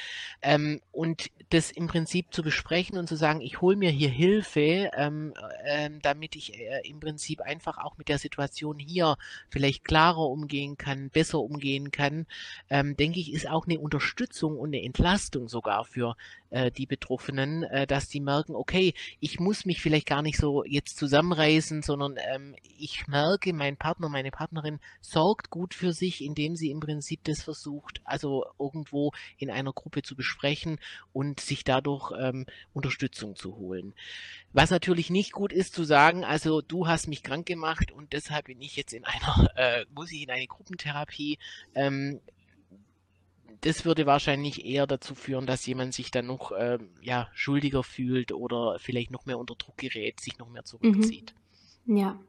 [0.42, 4.90] Ähm, und das im Prinzip zu besprechen und zu sagen, ich hole mir hier Hilfe,
[4.96, 5.34] ähm,
[5.64, 9.16] äh, damit ich äh, im Prinzip einfach auch mit der Situation Situation hier
[9.48, 12.26] vielleicht klarer umgehen kann, besser umgehen kann,
[12.70, 16.16] ähm, denke ich, ist auch eine Unterstützung und eine Entlastung sogar für
[16.50, 20.64] äh, die Betroffenen, äh, dass die merken, okay, ich muss mich vielleicht gar nicht so
[20.64, 26.56] jetzt zusammenreißen, sondern ähm, ich merke, mein Partner, meine Partnerin sorgt gut für sich, indem
[26.56, 30.78] sie im Prinzip das versucht, also irgendwo in einer Gruppe zu besprechen
[31.12, 33.94] und sich dadurch ähm, Unterstützung zu holen.
[34.52, 38.46] Was natürlich nicht gut ist zu sagen, also du hast mich krank gemacht und deshalb
[38.46, 41.38] bin ich jetzt in einer, äh, muss ich in eine Gruppentherapie.
[41.74, 42.20] Ähm,
[43.62, 48.32] das würde wahrscheinlich eher dazu führen, dass jemand sich dann noch ähm, ja, schuldiger fühlt
[48.32, 51.34] oder vielleicht noch mehr unter Druck gerät, sich noch mehr zurückzieht.
[51.84, 51.96] Mhm.
[51.96, 52.20] Ja.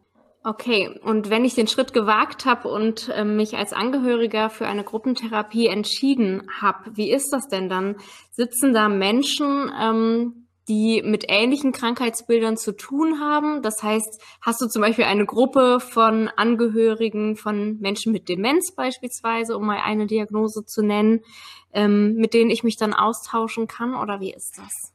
[0.44, 4.84] Okay, und wenn ich den Schritt gewagt habe und äh, mich als Angehöriger für eine
[4.84, 7.98] Gruppentherapie entschieden habe, wie ist das denn dann?
[8.32, 13.62] Sitzen da Menschen, ähm, die mit ähnlichen Krankheitsbildern zu tun haben.
[13.62, 19.58] Das heißt, hast du zum Beispiel eine Gruppe von Angehörigen von Menschen mit Demenz beispielsweise,
[19.58, 21.22] um mal eine Diagnose zu nennen,
[21.74, 24.94] ähm, mit denen ich mich dann austauschen kann oder wie ist das?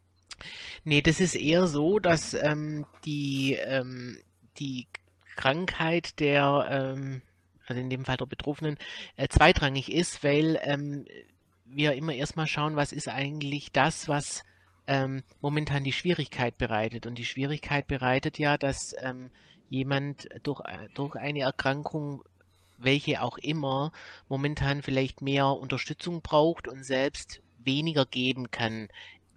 [0.84, 4.18] Nee, das ist eher so, dass ähm, die, ähm,
[4.58, 4.86] die
[5.34, 7.22] Krankheit der, ähm,
[7.66, 8.78] also in dem Fall der Betroffenen,
[9.16, 11.06] äh, zweitrangig ist, weil ähm,
[11.64, 14.44] wir immer erstmal schauen, was ist eigentlich das, was
[14.86, 17.06] ähm, momentan die Schwierigkeit bereitet.
[17.06, 19.30] Und die Schwierigkeit bereitet ja, dass ähm,
[19.68, 22.22] jemand durch, äh, durch eine Erkrankung,
[22.78, 23.92] welche auch immer,
[24.28, 28.88] momentan vielleicht mehr Unterstützung braucht und selbst weniger geben kann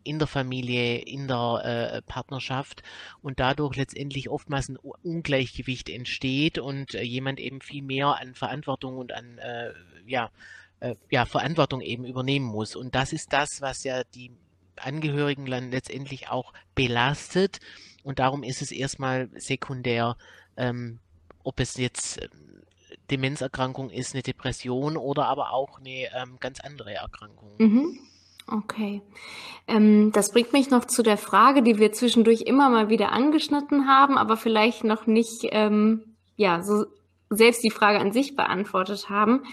[0.04, 1.62] in der Familie, in der
[1.94, 2.84] äh, Partnerschaft
[3.22, 8.98] und dadurch letztendlich oftmals ein Ungleichgewicht entsteht und äh, jemand eben viel mehr an Verantwortung
[8.98, 9.74] und an äh,
[10.06, 10.32] ja,
[10.80, 12.76] äh, ja, Verantwortung eben übernehmen muss.
[12.76, 14.32] Und das ist das, was ja die
[14.80, 17.60] Angehörigen dann letztendlich auch belastet.
[18.04, 20.16] Und darum ist es erstmal sekundär,
[20.58, 21.00] ähm,
[21.44, 22.64] ob es jetzt ähm,
[23.12, 27.50] Demenzerkrankung ist, eine Depression oder aber auch eine ähm, ganz andere Erkrankung.
[27.58, 28.00] Mhm.
[28.48, 29.02] Okay.
[29.68, 33.88] Ähm, das bringt mich noch zu der Frage, die wir zwischendurch immer mal wieder angeschnitten
[33.88, 36.86] haben, aber vielleicht noch nicht ähm, ja, so
[37.30, 39.44] selbst die Frage an sich beantwortet haben.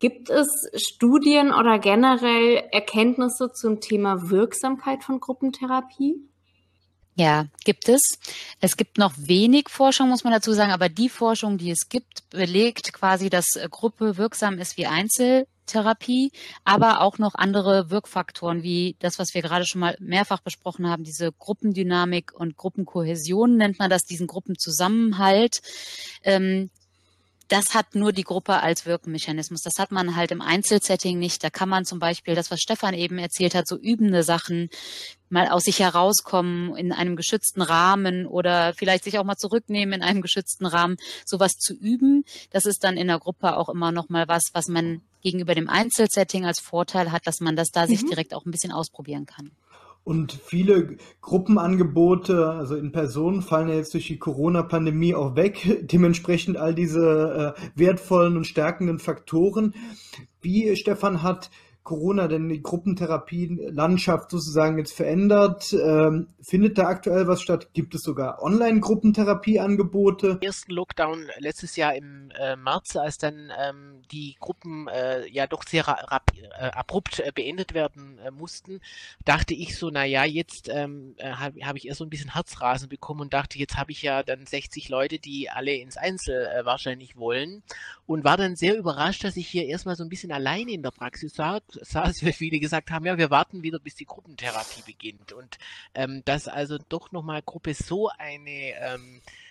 [0.00, 6.16] Gibt es Studien oder generell Erkenntnisse zum Thema Wirksamkeit von Gruppentherapie?
[7.16, 8.00] Ja, gibt es.
[8.60, 12.30] Es gibt noch wenig Forschung, muss man dazu sagen, aber die Forschung, die es gibt,
[12.30, 16.32] belegt quasi, dass Gruppe wirksam ist wie Einzeltherapie,
[16.64, 21.04] aber auch noch andere Wirkfaktoren, wie das, was wir gerade schon mal mehrfach besprochen haben,
[21.04, 25.60] diese Gruppendynamik und Gruppenkohäsion nennt man das, diesen Gruppenzusammenhalt.
[26.22, 26.70] Ähm,
[27.50, 29.62] das hat nur die Gruppe als Wirkmechanismus.
[29.62, 31.42] Das hat man halt im Einzelsetting nicht.
[31.42, 34.70] Da kann man zum Beispiel das, was Stefan eben erzählt hat, so übende Sachen
[35.30, 40.02] mal aus sich herauskommen in einem geschützten Rahmen oder vielleicht sich auch mal zurücknehmen in
[40.02, 42.24] einem geschützten Rahmen, sowas zu üben.
[42.50, 45.68] Das ist dann in der Gruppe auch immer noch mal was, was man gegenüber dem
[45.68, 47.88] Einzelsetting als Vorteil hat, dass man das da mhm.
[47.88, 49.50] sich direkt auch ein bisschen ausprobieren kann.
[50.10, 55.82] Und viele Gruppenangebote, also in Person, fallen ja jetzt durch die Corona-Pandemie auch weg.
[55.82, 59.72] Dementsprechend all diese äh, wertvollen und stärkenden Faktoren.
[60.42, 61.52] Wie, Stefan, hat
[61.82, 65.72] Corona denn die Gruppentherapie-Landschaft sozusagen jetzt verändert?
[65.72, 67.68] Ähm, findet da aktuell was statt?
[67.72, 70.38] Gibt es sogar Online-Gruppentherapieangebote?
[70.40, 75.46] Im ersten Lockdown letztes Jahr im äh, März, als dann ähm, die Gruppen äh, ja
[75.46, 78.80] doch sehr äh, abrupt äh, beendet werden äh, mussten,
[79.24, 82.88] dachte ich so, naja, jetzt ähm, äh, habe hab ich erst so ein bisschen Herzrasen
[82.88, 87.16] bekommen und dachte, jetzt habe ich ja dann 60 Leute, die alle ins Einzel wahrscheinlich
[87.16, 87.62] wollen
[88.06, 90.90] und war dann sehr überrascht, dass ich hier erstmal so ein bisschen alleine in der
[90.90, 95.32] Praxis saß saß, wie viele gesagt haben, ja, wir warten wieder, bis die Gruppentherapie beginnt.
[95.32, 95.58] Und
[95.94, 99.49] ähm, dass also doch nochmal Gruppe so eine ähm, äh,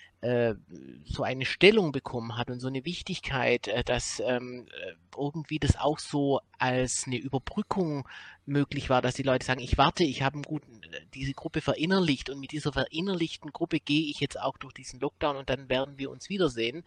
[1.05, 5.78] so eine Stellung bekommen hat und so eine Wichtigkeit, äh, dass ähm, äh, irgendwie das
[5.78, 8.07] auch so als eine Überbrückung
[8.45, 10.82] möglich war, dass die Leute sagen, ich warte, ich habe guten,
[11.13, 15.38] diese Gruppe verinnerlicht und mit dieser verinnerlichten Gruppe gehe ich jetzt auch durch diesen Lockdown
[15.38, 16.84] und dann werden wir uns wiedersehen.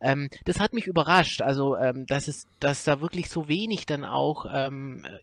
[0.00, 4.04] Ähm, das hat mich überrascht, also ähm, dass es, dass da wirklich so wenig dann
[4.04, 4.46] auch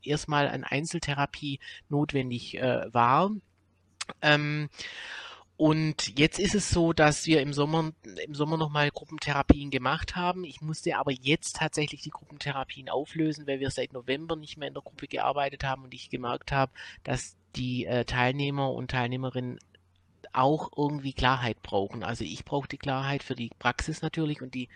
[0.04, 1.60] erstmal an Einzeltherapie
[1.90, 3.32] notwendig äh, war.
[5.64, 7.94] Und jetzt ist es so, dass wir im Sommer,
[8.26, 10.44] im Sommer nochmal Gruppentherapien gemacht haben.
[10.44, 14.74] Ich musste aber jetzt tatsächlich die Gruppentherapien auflösen, weil wir seit November nicht mehr in
[14.74, 16.74] der Gruppe gearbeitet haben und ich gemerkt habe,
[17.06, 19.58] dass die äh, Teilnehmer und Teilnehmerinnen
[20.34, 22.04] auch irgendwie Klarheit brauchen.
[22.04, 24.70] Also ich brauche die Klarheit für die Praxis natürlich und die,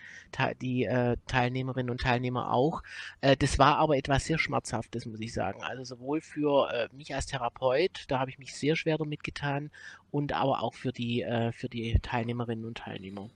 [0.60, 2.82] die äh, Teilnehmerinnen und Teilnehmer auch.
[3.20, 5.62] Äh, das war aber etwas sehr Schmerzhaftes, muss ich sagen.
[5.62, 9.70] Also sowohl für äh, mich als Therapeut, da habe ich mich sehr schwer damit getan,
[10.10, 11.22] und aber auch für die,
[11.52, 13.28] für die Teilnehmerinnen und Teilnehmer.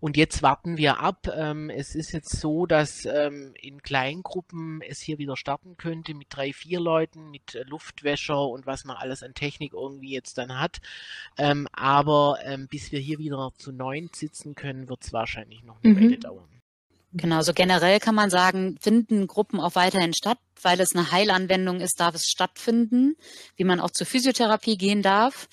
[0.00, 1.28] Und jetzt warten wir ab.
[1.34, 6.28] Ähm, es ist jetzt so, dass ähm, in Kleingruppen es hier wieder starten könnte mit
[6.30, 10.58] drei, vier Leuten, mit äh, Luftwäscher und was man alles an Technik irgendwie jetzt dann
[10.58, 10.80] hat.
[11.36, 12.38] Ähm, aber
[12.70, 16.00] bis wir hier wieder zu neun sitzen können, wird es wahrscheinlich noch eine mhm.
[16.00, 16.58] Weile dauern.
[17.14, 21.80] Genau, so generell kann man sagen, finden Gruppen auch weiterhin statt, weil es eine Heilanwendung
[21.80, 23.16] ist, darf es stattfinden,
[23.56, 25.48] wie man auch zur Physiotherapie gehen darf.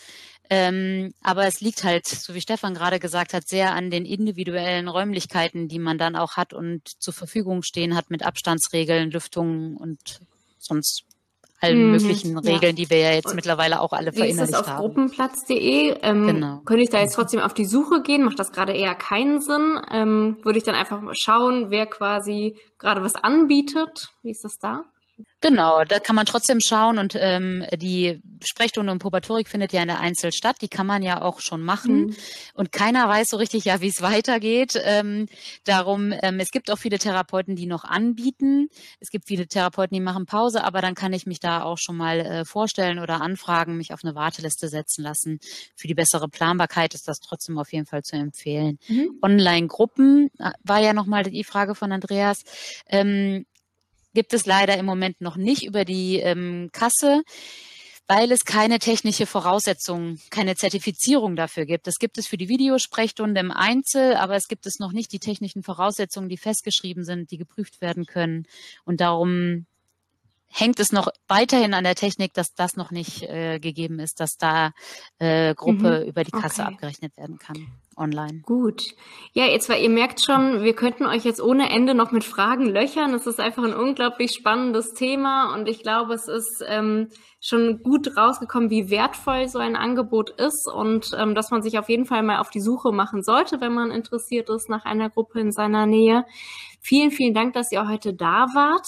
[0.49, 4.87] Ähm, aber es liegt halt, so wie Stefan gerade gesagt hat, sehr an den individuellen
[4.87, 10.21] Räumlichkeiten, die man dann auch hat und zur Verfügung stehen hat mit Abstandsregeln, Lüftungen und
[10.59, 11.03] sonst
[11.61, 12.83] allen mhm, möglichen Regeln, ja.
[12.83, 14.61] die wir ja jetzt und mittlerweile auch alle verinnerlicht haben.
[14.61, 15.97] Ist das auf gruppenplatz.de?
[16.01, 16.61] Ähm, genau.
[16.65, 18.23] Könnte ich da jetzt trotzdem auf die Suche gehen?
[18.23, 19.79] Macht das gerade eher keinen Sinn?
[19.91, 24.09] Ähm, würde ich dann einfach mal schauen, wer quasi gerade was anbietet?
[24.21, 24.83] Wie ist das da?
[25.39, 29.87] Genau, da kann man trotzdem schauen und ähm, die Sprechstunde und Probatorik findet ja in
[29.87, 32.15] der Einzel statt, die kann man ja auch schon machen mhm.
[32.55, 34.73] und keiner weiß so richtig ja, wie es weitergeht.
[34.83, 35.27] Ähm,
[35.63, 40.01] darum, ähm, es gibt auch viele Therapeuten, die noch anbieten, es gibt viele Therapeuten, die
[40.01, 43.77] machen Pause, aber dann kann ich mich da auch schon mal äh, vorstellen oder anfragen,
[43.77, 45.39] mich auf eine Warteliste setzen lassen.
[45.75, 48.79] Für die bessere Planbarkeit ist das trotzdem auf jeden Fall zu empfehlen.
[48.87, 49.19] Mhm.
[49.21, 52.43] Online-Gruppen äh, war ja nochmal die Frage von Andreas.
[52.89, 53.45] Ähm,
[54.15, 57.21] gibt es leider im Moment noch nicht über die ähm, Kasse
[58.07, 61.87] weil es keine technische Voraussetzung, keine Zertifizierung dafür gibt.
[61.87, 65.19] Das gibt es für die Videosprechstunde im Einzel, aber es gibt es noch nicht die
[65.19, 68.45] technischen Voraussetzungen, die festgeschrieben sind, die geprüft werden können.
[68.83, 69.65] Und darum
[70.47, 74.37] hängt es noch weiterhin an der Technik, dass das noch nicht äh, gegeben ist, dass
[74.37, 74.71] da
[75.17, 76.09] äh, Gruppe mhm.
[76.09, 76.73] über die Kasse okay.
[76.73, 77.67] abgerechnet werden kann
[77.97, 78.41] online.
[78.41, 78.83] Gut.
[79.33, 82.65] Ja, jetzt, weil ihr merkt schon, wir könnten euch jetzt ohne Ende noch mit Fragen
[82.65, 83.13] löchern.
[83.13, 88.17] Es ist einfach ein unglaublich spannendes Thema und ich glaube, es ist ähm, schon gut
[88.17, 92.23] rausgekommen, wie wertvoll so ein Angebot ist und ähm, dass man sich auf jeden Fall
[92.23, 95.85] mal auf die Suche machen sollte, wenn man interessiert ist nach einer Gruppe in seiner
[95.85, 96.25] Nähe.
[96.81, 98.87] Vielen, vielen Dank, dass ihr heute da wart.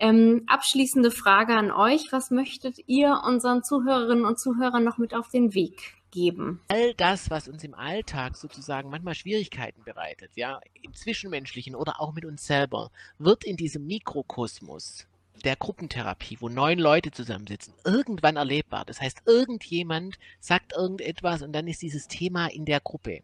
[0.00, 2.12] Ähm, abschließende Frage an euch.
[2.12, 6.60] Was möchtet ihr unseren Zuhörerinnen und Zuhörern noch mit auf den Weg geben.
[6.68, 12.12] All das, was uns im Alltag sozusagen manchmal Schwierigkeiten bereitet, ja, im Zwischenmenschlichen oder auch
[12.12, 15.06] mit uns selber, wird in diesem Mikrokosmos
[15.44, 18.84] der Gruppentherapie, wo neun Leute zusammensitzen, irgendwann erlebbar.
[18.84, 23.22] Das heißt, irgendjemand sagt irgendetwas und dann ist dieses Thema in der Gruppe.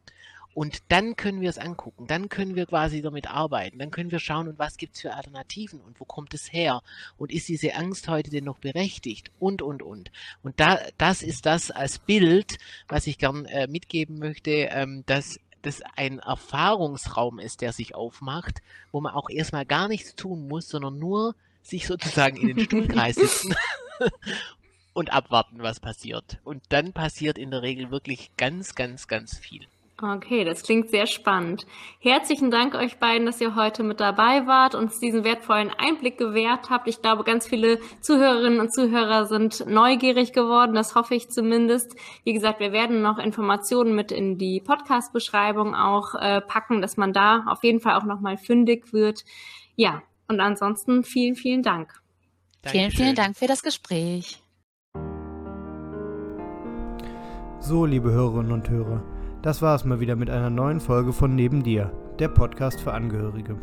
[0.55, 4.21] Und dann können wir es angucken, dann können wir quasi damit arbeiten, dann können wir
[4.21, 6.83] schauen, und was gibt es für Alternativen und wo kommt es her
[7.19, 10.13] und ist diese Angst heute denn noch berechtigt und, und, und.
[10.45, 15.41] Und da, das ist das als Bild, was ich gern äh, mitgeben möchte, ähm, dass
[15.63, 20.69] das ein Erfahrungsraum ist, der sich aufmacht, wo man auch erstmal gar nichts tun muss,
[20.69, 23.55] sondern nur sich sozusagen in den Stuhlkreis sitzen
[24.93, 26.39] und abwarten, was passiert.
[26.45, 29.67] Und dann passiert in der Regel wirklich ganz, ganz, ganz viel.
[30.03, 31.67] Okay, das klingt sehr spannend.
[32.01, 36.19] Herzlichen Dank euch beiden, dass ihr heute mit dabei wart und uns diesen wertvollen Einblick
[36.19, 36.89] gewährt habt.
[36.89, 40.75] Ich glaube, ganz viele Zuhörerinnen und Zuhörer sind neugierig geworden.
[40.75, 41.95] Das hoffe ich zumindest.
[42.25, 47.13] Wie gesagt, wir werden noch Informationen mit in die Podcast-Beschreibung auch äh, packen, dass man
[47.13, 49.25] da auf jeden Fall auch nochmal fündig wird.
[49.77, 51.95] Ja, und ansonsten vielen, vielen Dank.
[52.63, 52.91] Dankeschön.
[52.91, 54.43] Vielen, vielen Dank für das Gespräch.
[57.61, 59.14] So, liebe Hörerinnen und Hörer.
[59.45, 62.95] Das war es mal wieder mit einer neuen Folge von Neben dir, der Podcast für
[62.95, 63.59] Angehörige.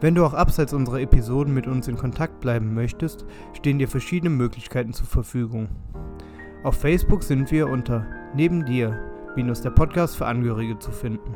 [0.00, 4.30] Wenn du auch abseits unserer Episoden mit uns in Kontakt bleiben möchtest, stehen dir verschiedene
[4.30, 5.70] Möglichkeiten zur Verfügung.
[6.62, 8.06] Auf Facebook sind wir unter
[8.36, 8.96] Neben dir,
[9.34, 11.34] minus der Podcast für Angehörige zu finden.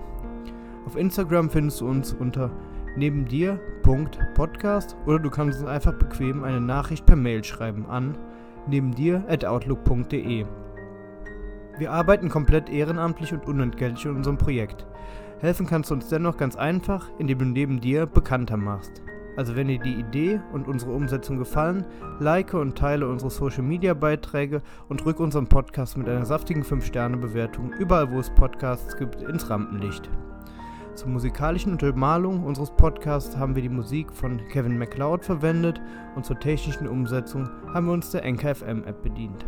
[0.87, 2.53] Auf Instagram findest du uns unter
[2.97, 8.16] neben dir.podcast oder du kannst uns einfach bequem eine Nachricht per Mail schreiben an
[8.68, 10.47] neben dir at outlook.de.
[11.77, 14.87] Wir arbeiten komplett ehrenamtlich und unentgeltlich in unserem Projekt.
[15.41, 19.03] Helfen kannst du uns dennoch ganz einfach, indem du neben dir bekannter machst.
[19.37, 21.85] Also wenn dir die Idee und unsere Umsetzung gefallen,
[22.20, 27.72] like und teile unsere Social Media Beiträge und rück unseren Podcast mit einer saftigen 5-Sterne-Bewertung
[27.72, 30.09] überall wo es Podcasts gibt ins Rampenlicht.
[30.95, 35.81] Zur musikalischen Untermalung unseres Podcasts haben wir die Musik von Kevin MacLeod verwendet
[36.14, 39.45] und zur technischen Umsetzung haben wir uns der NKFM App bedient.